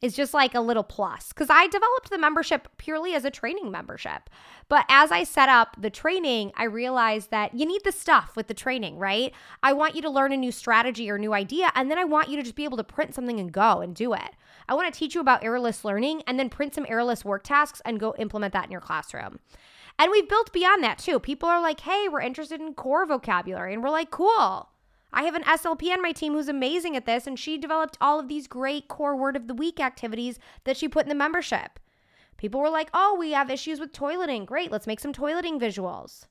It's 0.00 0.14
just 0.16 0.32
like 0.32 0.54
a 0.54 0.60
little 0.60 0.84
plus 0.84 1.28
because 1.32 1.48
I 1.50 1.66
developed 1.66 2.10
the 2.10 2.18
membership 2.18 2.68
purely 2.76 3.14
as 3.14 3.24
a 3.24 3.32
training 3.32 3.70
membership. 3.70 4.30
But 4.68 4.84
as 4.88 5.10
I 5.10 5.24
set 5.24 5.48
up 5.48 5.76
the 5.80 5.90
training, 5.90 6.52
I 6.56 6.64
realized 6.64 7.30
that 7.32 7.54
you 7.54 7.66
need 7.66 7.82
the 7.84 7.92
stuff 7.92 8.36
with 8.36 8.46
the 8.46 8.54
training, 8.54 8.98
right? 8.98 9.32
I 9.62 9.72
want 9.72 9.96
you 9.96 10.02
to 10.02 10.10
learn 10.10 10.32
a 10.32 10.36
new 10.36 10.52
strategy 10.52 11.10
or 11.10 11.18
new 11.18 11.34
idea, 11.34 11.72
and 11.74 11.90
then 11.90 11.98
I 11.98 12.04
want 12.04 12.28
you 12.28 12.36
to 12.36 12.42
just 12.44 12.54
be 12.54 12.64
able 12.64 12.76
to 12.76 12.84
print 12.84 13.14
something 13.14 13.40
and 13.40 13.52
go 13.52 13.80
and 13.80 13.94
do 13.94 14.12
it. 14.12 14.36
I 14.68 14.74
want 14.74 14.92
to 14.92 14.98
teach 14.98 15.14
you 15.14 15.20
about 15.20 15.42
errorless 15.42 15.84
learning 15.84 16.22
and 16.26 16.38
then 16.38 16.50
print 16.50 16.74
some 16.74 16.86
errorless 16.86 17.24
work 17.24 17.42
tasks 17.42 17.80
and 17.84 17.98
go 17.98 18.14
implement 18.18 18.52
that 18.52 18.66
in 18.66 18.70
your 18.70 18.80
classroom. 18.80 19.38
And 19.98 20.10
we've 20.10 20.28
built 20.28 20.52
beyond 20.52 20.84
that 20.84 20.98
too. 20.98 21.18
People 21.18 21.48
are 21.48 21.60
like, 21.60 21.80
hey, 21.80 22.08
we're 22.08 22.20
interested 22.20 22.60
in 22.60 22.74
core 22.74 23.06
vocabulary. 23.06 23.74
And 23.74 23.82
we're 23.82 23.90
like, 23.90 24.10
cool. 24.10 24.68
I 25.12 25.22
have 25.22 25.34
an 25.34 25.42
SLP 25.44 25.90
on 25.90 26.02
my 26.02 26.12
team 26.12 26.34
who's 26.34 26.48
amazing 26.48 26.94
at 26.94 27.06
this, 27.06 27.26
and 27.26 27.38
she 27.38 27.56
developed 27.56 27.96
all 28.00 28.20
of 28.20 28.28
these 28.28 28.46
great 28.46 28.88
core 28.88 29.16
word 29.16 29.36
of 29.36 29.48
the 29.48 29.54
week 29.54 29.80
activities 29.80 30.38
that 30.64 30.76
she 30.76 30.86
put 30.86 31.04
in 31.04 31.08
the 31.08 31.14
membership. 31.14 31.80
People 32.36 32.60
were 32.60 32.70
like, 32.70 32.90
oh, 32.92 33.16
we 33.18 33.32
have 33.32 33.50
issues 33.50 33.80
with 33.80 33.92
toileting. 33.92 34.44
Great, 34.44 34.70
let's 34.70 34.86
make 34.86 35.00
some 35.00 35.14
toileting 35.14 35.58
visuals. 35.58 36.26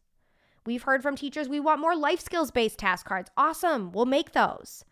We've 0.65 0.83
heard 0.83 1.01
from 1.01 1.15
teachers 1.15 1.49
we 1.49 1.59
want 1.59 1.81
more 1.81 1.95
life 1.95 2.19
skills 2.19 2.51
based 2.51 2.79
task 2.79 3.05
cards. 3.05 3.31
Awesome, 3.35 3.91
we'll 3.91 4.05
make 4.05 4.33
those. 4.33 4.85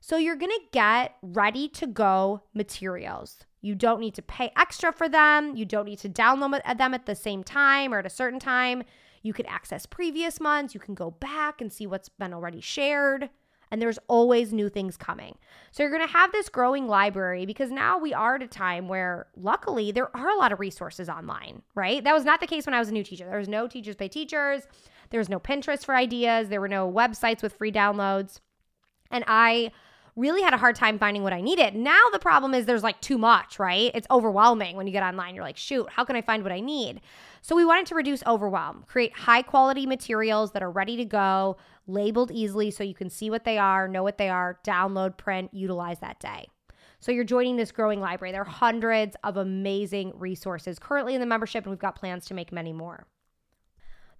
So 0.00 0.16
you're 0.16 0.36
going 0.36 0.52
to 0.52 0.66
get 0.72 1.16
ready 1.22 1.68
to 1.70 1.86
go 1.86 2.42
materials. 2.54 3.44
You 3.60 3.74
don't 3.74 4.00
need 4.00 4.14
to 4.14 4.22
pay 4.22 4.52
extra 4.56 4.92
for 4.92 5.08
them. 5.08 5.56
You 5.56 5.64
don't 5.64 5.86
need 5.86 5.98
to 6.00 6.08
download 6.08 6.62
them 6.78 6.94
at 6.94 7.06
the 7.06 7.14
same 7.14 7.42
time 7.42 7.92
or 7.92 7.98
at 7.98 8.06
a 8.06 8.10
certain 8.10 8.38
time. 8.38 8.84
You 9.22 9.32
can 9.32 9.46
access 9.46 9.84
previous 9.86 10.40
months. 10.40 10.74
You 10.74 10.80
can 10.80 10.94
go 10.94 11.10
back 11.10 11.60
and 11.60 11.72
see 11.72 11.86
what's 11.86 12.08
been 12.08 12.32
already 12.32 12.60
shared. 12.60 13.30
And 13.70 13.82
there's 13.82 13.98
always 14.08 14.52
new 14.52 14.70
things 14.70 14.96
coming. 14.96 15.36
So 15.72 15.82
you're 15.82 15.92
going 15.92 16.06
to 16.06 16.12
have 16.12 16.32
this 16.32 16.48
growing 16.48 16.86
library 16.86 17.44
because 17.44 17.70
now 17.70 17.98
we 17.98 18.14
are 18.14 18.36
at 18.36 18.42
a 18.42 18.46
time 18.46 18.88
where, 18.88 19.26
luckily, 19.36 19.92
there 19.92 20.16
are 20.16 20.30
a 20.30 20.38
lot 20.38 20.52
of 20.52 20.60
resources 20.60 21.08
online, 21.10 21.60
right? 21.74 22.02
That 22.02 22.14
was 22.14 22.24
not 22.24 22.40
the 22.40 22.46
case 22.46 22.64
when 22.64 22.72
I 22.72 22.78
was 22.78 22.88
a 22.88 22.92
new 22.92 23.04
teacher. 23.04 23.26
There 23.28 23.38
was 23.38 23.48
no 23.48 23.68
Teachers 23.68 23.96
Pay 23.96 24.08
Teachers. 24.08 24.62
There 25.10 25.18
was 25.18 25.28
no 25.28 25.38
Pinterest 25.38 25.84
for 25.84 25.94
ideas. 25.94 26.48
There 26.48 26.62
were 26.62 26.68
no 26.68 26.90
websites 26.90 27.42
with 27.42 27.52
free 27.54 27.72
downloads. 27.72 28.40
And 29.10 29.24
I 29.26 29.72
really 30.18 30.42
had 30.42 30.52
a 30.52 30.58
hard 30.58 30.74
time 30.74 30.98
finding 30.98 31.22
what 31.22 31.32
I 31.32 31.40
needed. 31.40 31.74
Now 31.74 32.00
the 32.12 32.18
problem 32.18 32.52
is 32.52 32.66
there's 32.66 32.82
like 32.82 33.00
too 33.00 33.18
much, 33.18 33.58
right? 33.58 33.92
It's 33.94 34.06
overwhelming 34.10 34.76
when 34.76 34.86
you 34.86 34.92
get 34.92 35.02
online. 35.02 35.34
You're 35.34 35.44
like, 35.44 35.56
shoot, 35.56 35.88
how 35.90 36.04
can 36.04 36.16
I 36.16 36.22
find 36.22 36.42
what 36.42 36.52
I 36.52 36.60
need? 36.60 37.00
So 37.40 37.54
we 37.54 37.64
wanted 37.64 37.86
to 37.86 37.94
reduce 37.94 38.22
overwhelm, 38.26 38.84
create 38.88 39.14
high 39.14 39.42
quality 39.42 39.86
materials 39.86 40.52
that 40.52 40.62
are 40.62 40.70
ready 40.70 40.96
to 40.96 41.04
go, 41.04 41.56
labeled 41.86 42.32
easily 42.32 42.70
so 42.70 42.82
you 42.82 42.94
can 42.94 43.08
see 43.08 43.30
what 43.30 43.44
they 43.44 43.58
are, 43.58 43.86
know 43.86 44.02
what 44.02 44.18
they 44.18 44.28
are, 44.28 44.58
download, 44.64 45.16
print, 45.16 45.54
utilize 45.54 46.00
that 46.00 46.18
day. 46.18 46.48
So 47.00 47.12
you're 47.12 47.24
joining 47.24 47.56
this 47.56 47.70
growing 47.70 48.00
library. 48.00 48.32
There 48.32 48.42
are 48.42 48.44
hundreds 48.44 49.16
of 49.22 49.36
amazing 49.36 50.12
resources 50.16 50.80
currently 50.80 51.14
in 51.14 51.20
the 51.20 51.26
membership, 51.26 51.64
and 51.64 51.70
we've 51.70 51.78
got 51.78 51.94
plans 51.94 52.26
to 52.26 52.34
make 52.34 52.50
many 52.50 52.72
more. 52.72 53.06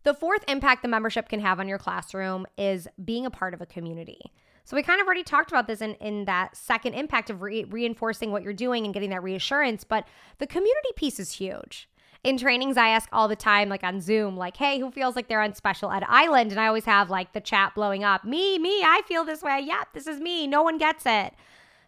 The 0.05 0.15
fourth 0.15 0.45
impact 0.47 0.83
the 0.83 0.89
membership 0.89 1.29
can 1.29 1.41
have 1.41 1.59
on 1.59 1.67
your 1.67 1.79
classroom 1.79 2.47
is 2.57 2.87
being 3.05 3.27
a 3.27 3.31
part 3.31 3.53
of 3.53 3.61
a 3.61 3.67
community. 3.67 4.33
So 4.69 4.77
we 4.77 4.83
kind 4.83 5.01
of 5.01 5.07
already 5.07 5.23
talked 5.23 5.51
about 5.51 5.67
this 5.67 5.81
in, 5.81 5.95
in 5.95 6.27
that 6.27 6.55
second 6.55 6.93
impact 6.93 7.31
of 7.31 7.41
re- 7.41 7.65
reinforcing 7.65 8.33
what 8.33 8.43
you're 8.43 8.53
doing 8.53 8.85
and 8.85 8.93
getting 8.93 9.09
that 9.09 9.23
reassurance, 9.23 9.83
but 9.83 10.07
the 10.37 10.47
community 10.47 10.91
piece 10.95 11.19
is 11.19 11.33
huge. 11.33 11.89
In 12.23 12.37
trainings, 12.37 12.77
I 12.77 12.91
ask 12.91 13.09
all 13.11 13.29
the 13.29 13.35
time, 13.35 13.71
like 13.71 13.83
on 13.83 14.03
Zoom, 14.03 14.37
like, 14.37 14.59
hey, 14.59 14.79
who 14.79 14.91
feels 14.91 15.17
like 15.17 15.27
they're 15.27 15.41
on 15.41 15.55
special 15.55 15.91
ed 15.91 16.05
island? 16.07 16.51
And 16.51 16.61
I 16.61 16.67
always 16.67 16.85
have 16.85 17.09
like 17.09 17.33
the 17.33 17.41
chat 17.41 17.75
blowing 17.75 18.05
up. 18.05 18.27
Me, 18.27 18.59
me, 18.59 18.83
I 18.83 19.01
feel 19.09 19.25
this 19.25 19.41
way. 19.41 19.59
Yep, 19.65 19.95
this 19.95 20.07
is 20.07 20.21
me. 20.21 20.47
No 20.47 20.63
one 20.63 20.77
gets 20.77 21.07
it. 21.07 21.33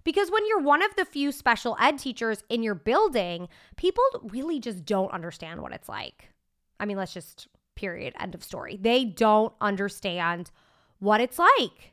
Because 0.03 0.31
when 0.31 0.47
you're 0.49 0.63
one 0.63 0.83
of 0.83 0.97
the 0.97 1.05
few 1.05 1.33
special 1.33 1.77
ed 1.79 1.99
teachers 1.99 2.45
in 2.49 2.63
your 2.63 2.75
building, 2.75 3.51
people 3.77 4.05
really 4.23 4.59
just 4.59 4.87
don't 4.87 5.13
understand 5.13 5.61
what 5.61 5.73
it's 5.73 5.91
like. 5.91 6.31
I 6.79 6.87
mean, 6.87 6.97
let's 6.97 7.13
just, 7.13 7.47
period, 7.75 8.15
end 8.19 8.35
of 8.35 8.43
story. 8.43 8.79
They 8.81 9.05
don't 9.05 9.53
understand 9.61 10.51
what 10.99 11.21
it's 11.21 11.39
like. 11.39 11.93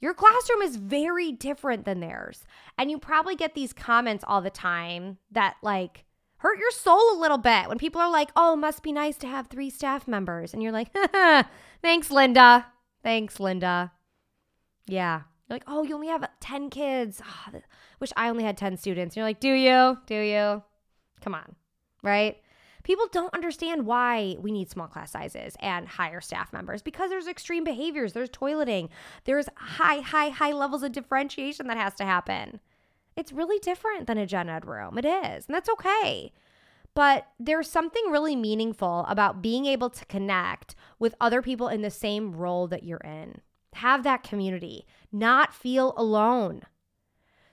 Your 0.00 0.14
classroom 0.14 0.62
is 0.62 0.76
very 0.76 1.32
different 1.32 1.84
than 1.84 2.00
theirs. 2.00 2.44
And 2.76 2.90
you 2.90 2.98
probably 2.98 3.36
get 3.36 3.54
these 3.54 3.72
comments 3.72 4.24
all 4.26 4.40
the 4.40 4.50
time 4.50 5.18
that 5.30 5.56
like 5.62 6.04
hurt 6.38 6.58
your 6.58 6.70
soul 6.70 7.16
a 7.16 7.20
little 7.20 7.38
bit 7.38 7.68
when 7.68 7.78
people 7.78 8.00
are 8.00 8.10
like, 8.10 8.30
oh, 8.36 8.54
must 8.54 8.82
be 8.82 8.92
nice 8.92 9.16
to 9.16 9.26
have 9.26 9.46
three 9.46 9.70
staff 9.70 10.06
members. 10.06 10.52
And 10.52 10.62
you're 10.62 10.72
like, 10.72 10.94
thanks, 11.82 12.10
Linda. 12.10 12.66
Thanks, 13.02 13.40
Linda. 13.40 13.92
Yeah. 14.86 15.22
You're 15.48 15.56
like, 15.56 15.64
oh, 15.66 15.84
you 15.84 15.94
only 15.94 16.08
have 16.08 16.28
10 16.40 16.70
kids. 16.70 17.22
Oh, 17.24 17.60
wish 17.98 18.12
I 18.16 18.28
only 18.28 18.44
had 18.44 18.56
10 18.56 18.76
students. 18.76 19.16
you're 19.16 19.24
like, 19.24 19.40
do 19.40 19.52
you? 19.52 19.98
Do 20.06 20.14
you? 20.14 20.62
Come 21.22 21.34
on. 21.34 21.54
Right? 22.02 22.36
People 22.84 23.06
don't 23.10 23.34
understand 23.34 23.86
why 23.86 24.36
we 24.38 24.52
need 24.52 24.70
small 24.70 24.86
class 24.86 25.10
sizes 25.10 25.56
and 25.58 25.88
higher 25.88 26.20
staff 26.20 26.52
members 26.52 26.82
because 26.82 27.10
there's 27.10 27.26
extreme 27.26 27.64
behaviors, 27.64 28.12
there's 28.12 28.30
toileting, 28.30 28.90
there's 29.24 29.48
high, 29.56 30.00
high, 30.00 30.28
high 30.28 30.52
levels 30.52 30.82
of 30.82 30.92
differentiation 30.92 31.66
that 31.66 31.78
has 31.78 31.94
to 31.94 32.04
happen. 32.04 32.60
It's 33.16 33.32
really 33.32 33.58
different 33.58 34.06
than 34.06 34.18
a 34.18 34.26
gen 34.26 34.50
ed 34.50 34.66
room. 34.66 34.98
It 34.98 35.06
is, 35.06 35.46
and 35.46 35.54
that's 35.54 35.70
okay. 35.70 36.32
But 36.94 37.26
there's 37.40 37.70
something 37.70 38.04
really 38.10 38.36
meaningful 38.36 39.06
about 39.08 39.42
being 39.42 39.66
able 39.66 39.90
to 39.90 40.04
connect 40.04 40.76
with 40.98 41.16
other 41.20 41.42
people 41.42 41.68
in 41.68 41.82
the 41.82 41.90
same 41.90 42.32
role 42.32 42.68
that 42.68 42.84
you're 42.84 42.98
in. 42.98 43.40
Have 43.74 44.04
that 44.04 44.22
community, 44.22 44.86
not 45.10 45.54
feel 45.54 45.94
alone. 45.96 46.62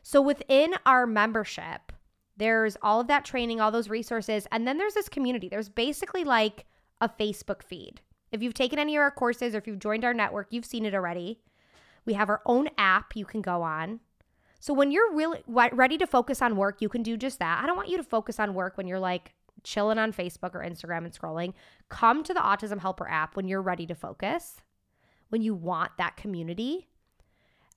So 0.04 0.22
within 0.22 0.76
our 0.86 1.08
membership, 1.08 1.92
there's 2.42 2.76
all 2.82 3.00
of 3.00 3.08
that 3.08 3.24
training, 3.24 3.62
all 3.62 3.72
those 3.72 3.90
resources, 3.90 4.48
and 4.52 4.68
then 4.68 4.80
there's 4.80 4.96
this 4.96 5.08
community. 5.08 5.48
There's 5.48 5.70
basically 5.70 6.24
like 6.24 6.66
a 7.00 7.08
Facebook 7.08 7.62
feed. 7.62 8.02
If 8.32 8.42
you've 8.42 8.56
taken 8.56 8.80
any 8.80 8.96
of 8.96 9.02
our 9.02 9.12
courses 9.12 9.54
or 9.54 9.60
if 9.60 9.68
you've 9.68 9.80
joined 9.80 10.04
our 10.04 10.14
network, 10.14 10.48
you've 10.50 10.66
seen 10.66 10.86
it 10.86 10.96
already. 10.96 11.40
We 12.06 12.14
have 12.14 12.30
our 12.30 12.42
own 12.46 12.70
app 12.78 13.16
you 13.16 13.26
can 13.26 13.42
go 13.42 13.62
on. 13.62 14.00
So 14.60 14.74
when 14.74 14.92
you're 14.92 15.14
really 15.14 15.44
ready 15.48 15.98
to 15.98 16.08
focus 16.08 16.42
on 16.42 16.56
work, 16.56 16.82
you 16.82 16.90
can 16.90 17.04
do 17.04 17.16
just 17.18 17.40
that. 17.40 17.64
I 17.64 17.68
don't 17.68 17.76
want 17.76 17.90
you 17.90 17.98
to 17.98 18.04
focus 18.04 18.40
on 18.40 18.54
work 18.54 18.78
when 18.78 18.88
you're 18.88 19.00
like 19.00 19.34
chilling 19.64 20.00
on 20.00 20.14
Facebook 20.14 20.56
or 20.56 20.60
Instagram 20.60 21.06
and 21.06 21.14
scrolling. 21.14 21.54
Come 21.90 22.24
to 22.24 22.34
the 22.34 22.40
Autism 22.40 22.80
Helper 22.80 23.08
app 23.08 23.36
when 23.36 23.48
you're 23.48 23.62
ready 23.62 23.86
to 23.86 23.96
focus, 23.96 24.62
when 25.30 25.42
you 25.42 25.54
want 25.54 25.92
that 25.98 26.18
community. 26.18 26.88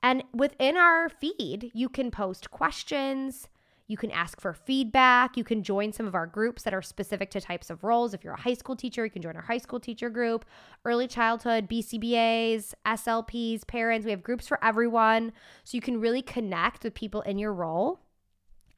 And 0.02 0.24
within 0.32 0.76
our 0.76 1.08
feed, 1.08 1.70
you 1.74 1.88
can 1.88 2.10
post 2.10 2.50
questions, 2.50 3.48
you 3.86 3.96
can 3.98 4.10
ask 4.10 4.40
for 4.40 4.54
feedback. 4.54 5.36
You 5.36 5.44
can 5.44 5.62
join 5.62 5.92
some 5.92 6.06
of 6.06 6.14
our 6.14 6.26
groups 6.26 6.62
that 6.62 6.72
are 6.72 6.80
specific 6.80 7.30
to 7.32 7.40
types 7.40 7.68
of 7.68 7.84
roles. 7.84 8.14
If 8.14 8.24
you're 8.24 8.32
a 8.32 8.40
high 8.40 8.54
school 8.54 8.76
teacher, 8.76 9.04
you 9.04 9.10
can 9.10 9.20
join 9.20 9.36
our 9.36 9.42
high 9.42 9.58
school 9.58 9.78
teacher 9.78 10.08
group, 10.08 10.46
early 10.84 11.06
childhood, 11.06 11.68
BCBAs, 11.68 12.72
SLPs, 12.86 13.66
parents. 13.66 14.06
We 14.06 14.10
have 14.10 14.22
groups 14.22 14.48
for 14.48 14.62
everyone. 14.64 15.32
So 15.64 15.76
you 15.76 15.82
can 15.82 16.00
really 16.00 16.22
connect 16.22 16.82
with 16.82 16.94
people 16.94 17.20
in 17.22 17.38
your 17.38 17.52
role. 17.52 18.00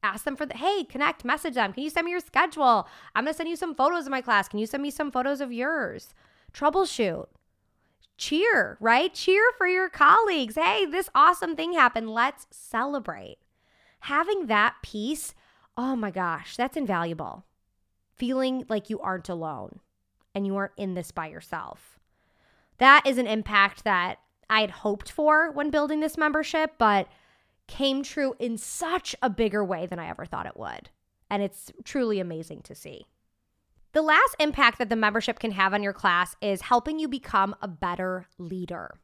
Ask 0.03 0.25
them 0.25 0.35
for 0.35 0.45
the, 0.45 0.57
hey, 0.57 0.83
connect, 0.83 1.23
message 1.23 1.55
them. 1.55 1.71
Can 1.71 1.83
you 1.83 1.89
send 1.89 2.05
me 2.05 2.11
your 2.11 2.19
schedule? 2.19 2.87
I'm 3.15 3.23
going 3.23 3.33
to 3.33 3.37
send 3.37 3.49
you 3.49 3.55
some 3.55 3.75
photos 3.75 4.05
of 4.05 4.11
my 4.11 4.21
class. 4.21 4.47
Can 4.47 4.59
you 4.59 4.65
send 4.65 4.83
me 4.83 4.91
some 4.91 5.11
photos 5.11 5.41
of 5.41 5.53
yours? 5.53 6.13
Troubleshoot 6.53 7.27
cheer, 8.17 8.77
right? 8.79 9.13
Cheer 9.13 9.43
for 9.57 9.67
your 9.67 9.89
colleagues. 9.89 10.55
Hey, 10.55 10.85
this 10.85 11.09
awesome 11.13 11.55
thing 11.55 11.73
happened. 11.73 12.09
Let's 12.09 12.47
celebrate 12.49 13.37
having 14.01 14.47
that 14.47 14.75
peace, 14.81 15.33
oh 15.75 15.95
my 15.95 16.11
gosh, 16.11 16.55
that's 16.55 16.77
invaluable. 16.77 17.45
Feeling 18.15 18.65
like 18.69 18.89
you 18.89 18.99
aren't 18.99 19.29
alone 19.29 19.79
and 20.33 20.45
you 20.45 20.55
aren't 20.55 20.73
in 20.77 20.93
this 20.93 21.11
by 21.11 21.27
yourself. 21.27 21.99
That 22.77 23.05
is 23.05 23.17
an 23.17 23.27
impact 23.27 23.83
that 23.83 24.19
I 24.49 24.61
had 24.61 24.71
hoped 24.71 25.11
for 25.11 25.51
when 25.51 25.69
building 25.69 25.99
this 25.99 26.17
membership, 26.17 26.73
but 26.77 27.07
came 27.67 28.01
true 28.01 28.33
in 28.39 28.57
such 28.57 29.15
a 29.21 29.29
bigger 29.29 29.63
way 29.63 29.85
than 29.85 29.99
I 29.99 30.09
ever 30.09 30.25
thought 30.25 30.45
it 30.45 30.57
would. 30.57 30.89
And 31.29 31.43
it's 31.43 31.71
truly 31.83 32.19
amazing 32.19 32.61
to 32.63 32.75
see. 32.75 33.05
The 33.93 34.01
last 34.01 34.35
impact 34.39 34.77
that 34.77 34.89
the 34.89 34.95
membership 34.95 35.39
can 35.39 35.51
have 35.51 35.73
on 35.73 35.83
your 35.83 35.93
class 35.93 36.35
is 36.41 36.61
helping 36.61 36.99
you 36.99 37.07
become 37.07 37.55
a 37.61 37.67
better 37.67 38.27
leader. 38.37 38.99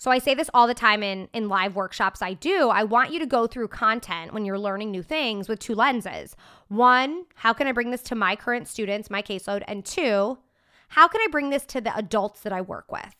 So 0.00 0.10
I 0.10 0.18
say 0.18 0.32
this 0.32 0.48
all 0.54 0.66
the 0.66 0.72
time 0.72 1.02
in 1.02 1.28
in 1.34 1.50
live 1.50 1.76
workshops 1.76 2.22
I 2.22 2.32
do. 2.32 2.70
I 2.70 2.84
want 2.84 3.12
you 3.12 3.18
to 3.18 3.26
go 3.26 3.46
through 3.46 3.68
content 3.68 4.32
when 4.32 4.46
you're 4.46 4.58
learning 4.58 4.90
new 4.90 5.02
things 5.02 5.46
with 5.46 5.58
two 5.58 5.74
lenses. 5.74 6.34
One, 6.68 7.26
how 7.34 7.52
can 7.52 7.66
I 7.66 7.72
bring 7.72 7.90
this 7.90 8.00
to 8.04 8.14
my 8.14 8.34
current 8.34 8.66
students, 8.66 9.10
my 9.10 9.20
caseload? 9.20 9.62
And 9.68 9.84
two, 9.84 10.38
how 10.88 11.06
can 11.06 11.20
I 11.20 11.28
bring 11.30 11.50
this 11.50 11.66
to 11.66 11.82
the 11.82 11.94
adults 11.94 12.40
that 12.40 12.52
I 12.52 12.62
work 12.62 12.90
with? 12.90 13.14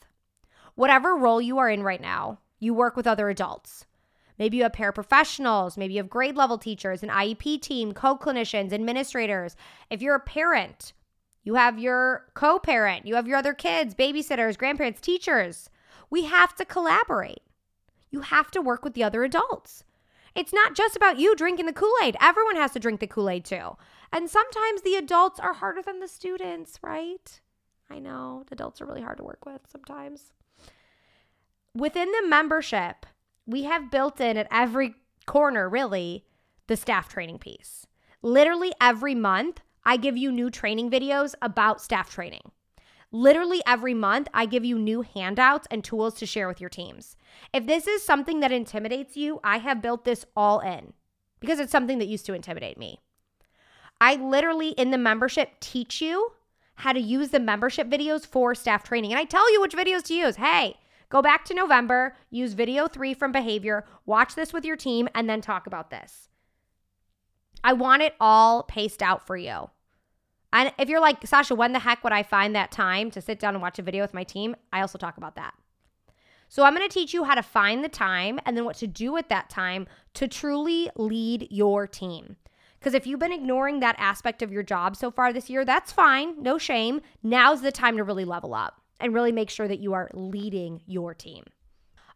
Whatever 0.75 1.17
role 1.17 1.43
you 1.43 1.59
are 1.59 1.69
in 1.69 1.83
right 1.83 2.01
now, 2.01 2.39
you 2.59 2.73
work 2.73 2.97
with 2.97 3.07
other 3.07 3.29
adults. 3.29 3.85
Maybe 4.39 4.57
you 4.57 4.63
have 4.63 4.73
paraprofessionals, 4.73 5.77
maybe 5.77 5.93
you 5.93 6.01
have 6.01 6.09
grade 6.09 6.35
level 6.35 6.57
teachers, 6.57 7.03
an 7.03 7.11
IEP 7.11 7.61
team, 7.61 7.93
co 7.93 8.17
clinicians, 8.17 8.73
administrators. 8.73 9.55
If 9.91 10.01
you're 10.01 10.15
a 10.15 10.21
parent, 10.21 10.95
you 11.45 11.57
have 11.57 11.79
your 11.79 12.25
co 12.33 12.59
parent, 12.59 13.05
you 13.05 13.17
have 13.17 13.29
your 13.29 13.37
other 13.37 13.53
kids, 13.53 13.95
babysitters, 13.95 14.57
grandparents, 14.57 15.03
teachers. 15.03 15.69
We 16.11 16.25
have 16.25 16.55
to 16.57 16.65
collaborate. 16.65 17.43
You 18.11 18.23
have 18.23 18.51
to 18.51 18.61
work 18.61 18.85
with 18.85 18.95
the 18.95 19.05
other 19.05 19.23
adults. 19.23 19.85
It's 20.35 20.53
not 20.53 20.75
just 20.75 20.97
about 20.97 21.19
you 21.19 21.35
drinking 21.35 21.67
the 21.67 21.73
Kool 21.73 21.95
Aid. 22.03 22.17
Everyone 22.21 22.57
has 22.57 22.73
to 22.73 22.81
drink 22.81 23.01
the 23.01 23.07
Kool 23.07 23.31
Aid 23.31 23.45
too. 23.45 23.77
And 24.13 24.29
sometimes 24.29 24.83
the 24.83 24.97
adults 24.97 25.41
are 25.41 25.55
harder 25.55 25.83
than 25.83 26.01
the 26.01 26.09
students, 26.09 26.79
right? 26.83 27.41
I 27.89 27.99
know 27.99 28.45
adults 28.51 28.81
are 28.81 28.87
really 28.87 29.03
hard 29.03 29.19
to 29.19 29.25
work 29.25 29.45
with 29.45 29.63
sometimes. 29.69 30.33
Within 31.75 32.11
the 32.11 32.27
membership, 32.27 33.07
we 33.47 33.65
have 33.65 33.91
built 33.91 34.21
in 34.21 34.37
at 34.37 34.49
every 34.51 34.95
corner, 35.27 35.69
really, 35.69 36.25
the 36.67 36.77
staff 36.77 37.09
training 37.09 37.39
piece. 37.39 37.87
Literally 38.23 38.73
every 38.81 39.15
month, 39.15 39.61
I 39.85 39.97
give 39.97 40.17
you 40.17 40.31
new 40.31 40.51
training 40.51 40.91
videos 40.91 41.35
about 41.41 41.81
staff 41.81 42.11
training. 42.11 42.53
Literally 43.13 43.61
every 43.67 43.95
month, 43.95 44.29
I 44.33 44.47
give 44.47 44.65
you 44.65 44.79
new 44.79 45.03
handouts 45.03 45.67
and 45.71 45.83
tools 45.83 46.15
to 46.15 46.27
share 46.27 46.47
with 46.47 46.61
your 46.61 46.71
teams. 46.71 47.17
If 47.53 47.67
this 47.67 47.87
is 47.89 48.05
something 48.05 48.41
that 48.41 48.53
intimidates 48.53 49.17
you, 49.17 49.41
I 49.43 49.59
have 49.59 49.83
built 49.83 50.05
this 50.05 50.25
all 50.37 50.61
in 50.61 50.93
because 51.41 51.59
it's 51.59 51.73
something 51.73 51.99
that 51.99 52.09
used 52.09 52.27
to 52.27 52.35
intimidate 52.35 52.79
me. 52.79 53.01
I 54.01 54.15
literally, 54.15 54.71
in 54.71 54.91
the 54.91 54.99
membership, 54.99 55.59
teach 55.61 56.01
you 56.01 56.33
how 56.77 56.93
to 56.93 57.01
use 57.01 57.31
the 57.31 57.41
membership 57.41 57.89
videos 57.91 58.25
for 58.25 58.55
staff 58.55 58.85
training. 58.85 59.13
And 59.13 59.19
I 59.19 59.25
tell 59.25 59.53
you 59.53 59.61
which 59.61 59.77
videos 59.77 60.05
to 60.05 60.15
use. 60.15 60.37
Hey, 60.37 60.77
go 61.09 61.21
back 61.21 61.45
to 61.47 61.55
November, 61.55 62.17
use 62.31 62.53
video 62.53 62.87
three 62.87 63.13
from 63.13 63.33
behavior, 63.33 63.85
watch 64.07 64.35
this 64.35 64.53
with 64.53 64.65
your 64.65 64.77
team, 64.77 65.09
and 65.15 65.29
then 65.29 65.41
talk 65.41 65.67
about 65.67 65.91
this. 65.91 66.29
I 67.63 67.75
want 67.75 68.03
it 68.03 68.15
all 68.21 68.63
paced 68.63 69.03
out 69.03 69.27
for 69.27 69.37
you. 69.37 69.69
And 70.53 70.73
if 70.79 70.89
you're 70.89 71.01
like, 71.01 71.27
Sasha, 71.27 71.55
when 71.55 71.73
the 71.73 71.79
heck 71.79 72.03
would 72.03 72.13
I 72.13 72.23
find 72.23 72.55
that 72.55 72.73
time 72.73 73.11
to 73.13 73.21
sit 73.21 73.39
down 73.39 73.55
and 73.55 73.63
watch 73.63 73.79
a 73.79 73.83
video 73.83 74.03
with 74.03 74.15
my 74.15 74.25
team? 74.25 74.57
I 74.73 74.81
also 74.81 74.99
talk 74.99 75.17
about 75.17 75.37
that. 75.37 75.55
So 76.49 76.65
I'm 76.65 76.75
going 76.75 76.89
to 76.89 76.93
teach 76.93 77.15
you 77.15 77.23
how 77.23 77.37
to 77.37 77.43
find 77.43 77.85
the 77.85 77.89
time 77.89 78.41
and 78.45 78.57
then 78.57 78.65
what 78.65 78.77
to 78.79 78.89
do 78.89 79.13
with 79.13 79.29
that 79.29 79.49
time 79.49 79.87
to 80.15 80.27
truly 80.27 80.91
lead 80.97 81.47
your 81.51 81.87
team. 81.87 82.37
Because 82.81 82.95
if 82.95 83.07
you've 83.07 83.21
been 83.21 83.33
ignoring 83.33 83.81
that 83.81 83.95
aspect 83.99 84.43
of 84.43 84.51
your 84.51 84.65
job 84.65 84.97
so 84.97 85.13
far 85.13 85.33
this 85.33 85.49
year, 85.49 85.65
that's 85.65 85.93
fine. 85.93 86.43
No 86.43 86.59
shame. 86.59 87.03
Now's 87.23 87.63
the 87.63 87.71
time 87.71 87.97
to 87.99 88.05
really 88.05 88.25
level 88.25 88.53
up 88.53 88.81
and 88.99 89.15
really 89.15 89.33
make 89.33 89.51
sure 89.51 89.69
that 89.69 89.79
you 89.79 89.93
are 89.93 90.11
leading 90.13 90.81
your 90.87 91.15
team. 91.15 91.45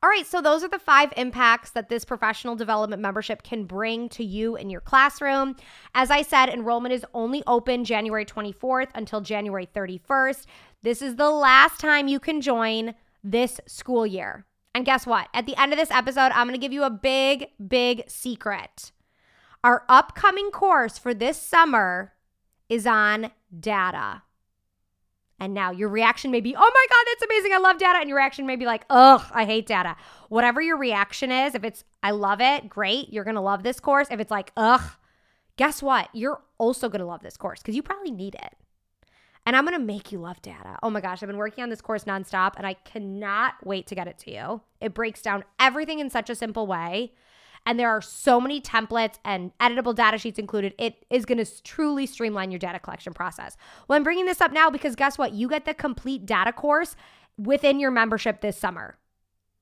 All 0.04 0.10
right, 0.10 0.26
so 0.26 0.42
those 0.42 0.62
are 0.62 0.68
the 0.68 0.78
five 0.78 1.14
impacts 1.16 1.70
that 1.70 1.88
this 1.88 2.04
professional 2.04 2.56
development 2.56 3.00
membership 3.00 3.42
can 3.42 3.64
bring 3.64 4.10
to 4.10 4.22
you 4.22 4.54
in 4.54 4.68
your 4.68 4.82
classroom. 4.82 5.56
As 5.94 6.10
I 6.10 6.20
said, 6.20 6.50
enrollment 6.50 6.92
is 6.92 7.06
only 7.14 7.42
open 7.46 7.86
January 7.86 8.26
24th 8.26 8.88
until 8.94 9.22
January 9.22 9.66
31st. 9.66 10.44
This 10.82 11.00
is 11.00 11.16
the 11.16 11.30
last 11.30 11.80
time 11.80 12.06
you 12.06 12.20
can 12.20 12.42
join 12.42 12.94
this 13.22 13.62
school 13.66 14.06
year. 14.06 14.44
And 14.74 14.84
guess 14.84 15.06
what? 15.06 15.28
At 15.32 15.46
the 15.46 15.58
end 15.58 15.72
of 15.72 15.78
this 15.78 15.90
episode, 15.90 16.32
I'm 16.34 16.46
going 16.46 16.60
to 16.60 16.62
give 16.62 16.74
you 16.74 16.84
a 16.84 16.90
big, 16.90 17.46
big 17.66 18.02
secret. 18.06 18.92
Our 19.64 19.84
upcoming 19.88 20.50
course 20.50 20.98
for 20.98 21.14
this 21.14 21.40
summer 21.40 22.12
is 22.68 22.86
on 22.86 23.30
data. 23.58 24.20
And 25.44 25.52
now 25.52 25.72
your 25.72 25.90
reaction 25.90 26.30
may 26.30 26.40
be, 26.40 26.56
oh 26.56 26.58
my 26.58 26.86
God, 26.88 27.04
that's 27.06 27.22
amazing. 27.22 27.52
I 27.52 27.58
love 27.58 27.76
data. 27.76 27.98
And 27.98 28.08
your 28.08 28.16
reaction 28.16 28.46
may 28.46 28.56
be 28.56 28.64
like, 28.64 28.86
ugh, 28.88 29.20
I 29.30 29.44
hate 29.44 29.66
data. 29.66 29.94
Whatever 30.30 30.62
your 30.62 30.78
reaction 30.78 31.30
is, 31.30 31.54
if 31.54 31.64
it's, 31.64 31.84
I 32.02 32.12
love 32.12 32.40
it, 32.40 32.70
great. 32.70 33.12
You're 33.12 33.24
going 33.24 33.34
to 33.34 33.42
love 33.42 33.62
this 33.62 33.78
course. 33.78 34.08
If 34.10 34.20
it's 34.20 34.30
like, 34.30 34.52
ugh, 34.56 34.80
guess 35.58 35.82
what? 35.82 36.08
You're 36.14 36.40
also 36.56 36.88
going 36.88 37.00
to 37.00 37.06
love 37.06 37.22
this 37.22 37.36
course 37.36 37.60
because 37.60 37.76
you 37.76 37.82
probably 37.82 38.10
need 38.10 38.36
it. 38.36 38.56
And 39.44 39.54
I'm 39.54 39.66
going 39.66 39.78
to 39.78 39.84
make 39.84 40.12
you 40.12 40.18
love 40.18 40.40
data. 40.40 40.78
Oh 40.82 40.88
my 40.88 41.02
gosh, 41.02 41.22
I've 41.22 41.26
been 41.26 41.36
working 41.36 41.62
on 41.62 41.68
this 41.68 41.82
course 41.82 42.04
nonstop 42.04 42.54
and 42.56 42.66
I 42.66 42.72
cannot 42.72 43.56
wait 43.62 43.86
to 43.88 43.94
get 43.94 44.08
it 44.08 44.16
to 44.20 44.32
you. 44.32 44.62
It 44.80 44.94
breaks 44.94 45.20
down 45.20 45.44
everything 45.60 45.98
in 45.98 46.08
such 46.08 46.30
a 46.30 46.34
simple 46.34 46.66
way 46.66 47.12
and 47.66 47.78
there 47.78 47.90
are 47.90 48.02
so 48.02 48.40
many 48.40 48.60
templates 48.60 49.18
and 49.24 49.56
editable 49.58 49.94
data 49.94 50.18
sheets 50.18 50.38
included. 50.38 50.74
It 50.78 51.06
is 51.10 51.24
going 51.24 51.44
to 51.44 51.62
truly 51.62 52.06
streamline 52.06 52.50
your 52.50 52.58
data 52.58 52.78
collection 52.78 53.14
process. 53.14 53.56
Well, 53.88 53.96
I'm 53.96 54.02
bringing 54.02 54.26
this 54.26 54.40
up 54.40 54.52
now 54.52 54.70
because 54.70 54.94
guess 54.96 55.16
what? 55.16 55.32
You 55.32 55.48
get 55.48 55.64
the 55.64 55.74
complete 55.74 56.26
data 56.26 56.52
course 56.52 56.96
within 57.38 57.80
your 57.80 57.90
membership 57.90 58.40
this 58.40 58.56
summer. 58.56 58.98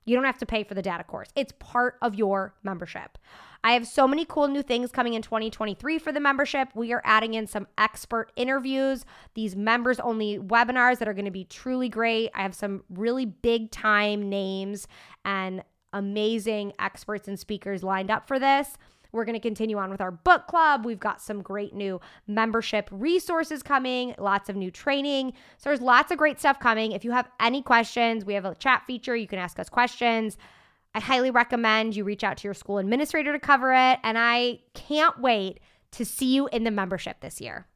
You 0.05 0.17
don't 0.17 0.25
have 0.25 0.39
to 0.39 0.47
pay 0.47 0.65
for 0.65 0.75
the 0.75 0.83
data 0.83 1.05
course, 1.05 1.29
it's 1.37 1.53
part 1.59 1.97
of 2.03 2.15
your 2.15 2.55
membership. 2.63 3.19
I 3.65 3.75
have 3.75 3.87
so 3.87 4.09
many 4.09 4.25
cool 4.25 4.49
new 4.49 4.63
things 4.63 4.91
coming 4.91 5.15
in 5.15 5.23
2023 5.23 6.01
for 6.01 6.11
the 6.11 6.19
membership. 6.19 6.71
We 6.75 6.93
are 6.93 7.03
adding 7.05 7.35
in 7.35 7.47
some 7.47 7.69
expert 7.79 8.33
interviews, 8.35 9.05
these 9.35 9.55
members 9.55 10.01
only 10.01 10.39
webinars 10.41 10.99
that 10.99 11.07
are 11.07 11.15
going 11.15 11.27
to 11.27 11.31
be 11.31 11.45
truly 11.45 11.89
great. 11.89 12.31
I 12.35 12.43
have 12.43 12.57
some 12.57 12.83
really 12.91 13.25
big 13.25 13.71
time 13.71 14.29
names 14.29 14.89
and 15.25 15.63
amazing 15.93 16.73
experts 16.79 17.29
and 17.29 17.39
speakers 17.39 17.83
lined 17.83 18.11
up 18.11 18.27
for 18.27 18.39
this. 18.39 18.77
We're 19.13 19.27
going 19.27 19.35
to 19.35 19.41
continue 19.41 19.77
on 19.77 19.91
with 19.91 20.01
our 20.01 20.11
book 20.11 20.47
club. 20.47 20.87
We've 20.87 20.99
got 20.99 21.21
some 21.21 21.43
great 21.43 21.75
new 21.75 22.01
membership 22.27 22.89
resources 22.91 23.63
coming, 23.63 24.15
lots 24.19 24.49
of 24.49 24.57
new 24.57 24.71
training. 24.71 25.35
So 25.59 25.69
there's 25.69 25.83
lots 25.83 26.11
of 26.11 26.19
great 26.19 26.39
stuff 26.39 26.59
coming. 26.59 26.93
If 26.93 27.05
you 27.05 27.11
have 27.11 27.29
any 27.39 27.63
questions, 27.63 28.25
we 28.25 28.35
have 28.35 28.47
a 28.47 28.55
chat 28.55 28.85
feature. 28.87 29.15
You 29.15 29.29
can 29.29 29.39
ask 29.39 29.59
us 29.59 29.69
questions. 29.69 30.39
I 30.95 31.01
highly 31.01 31.31
recommend 31.31 31.95
you 31.95 32.05
reach 32.05 32.25
out 32.25 32.39
to 32.39 32.49
your 32.49 32.55
school 32.55 32.79
administrator 32.79 33.33
to 33.33 33.39
cover 33.39 33.73
it. 33.75 33.99
And 34.03 34.17
I 34.19 34.61
can't 34.73 35.21
wait 35.21 35.61
to 35.93 36.07
see 36.07 36.35
you 36.35 36.49
in 36.49 36.65
the 36.65 36.71
membership 36.71 37.21
this 37.21 37.39
year. 37.41 37.67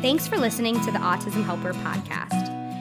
Thanks 0.00 0.28
for 0.28 0.38
listening 0.38 0.80
to 0.84 0.92
the 0.92 0.98
Autism 0.98 1.42
Helper 1.42 1.72
podcast. 1.72 2.47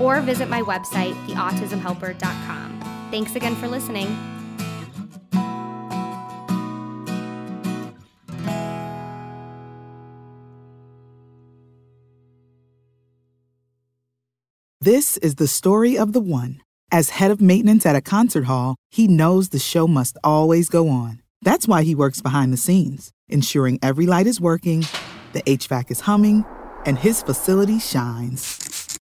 or 0.00 0.20
visit 0.20 0.48
my 0.48 0.62
website, 0.62 1.14
theautismhelper.com. 1.26 3.08
Thanks 3.10 3.36
again 3.36 3.54
for 3.56 3.68
listening. 3.68 4.16
This 14.82 15.18
is 15.18 15.34
the 15.34 15.46
story 15.46 15.98
of 15.98 16.14
the 16.14 16.20
one. 16.20 16.62
As 16.90 17.10
head 17.10 17.30
of 17.30 17.42
maintenance 17.42 17.84
at 17.84 17.94
a 17.94 18.00
concert 18.00 18.46
hall, 18.46 18.76
he 18.90 19.06
knows 19.06 19.50
the 19.50 19.58
show 19.58 19.86
must 19.86 20.16
always 20.24 20.70
go 20.70 20.88
on. 20.88 21.20
That's 21.42 21.68
why 21.68 21.82
he 21.82 21.94
works 21.94 22.22
behind 22.22 22.50
the 22.50 22.56
scenes, 22.56 23.10
ensuring 23.28 23.78
every 23.82 24.06
light 24.06 24.26
is 24.26 24.40
working, 24.40 24.86
the 25.34 25.42
HVAC 25.42 25.90
is 25.90 26.00
humming, 26.00 26.46
and 26.86 26.98
his 26.98 27.22
facility 27.22 27.78
shines. 27.78 28.69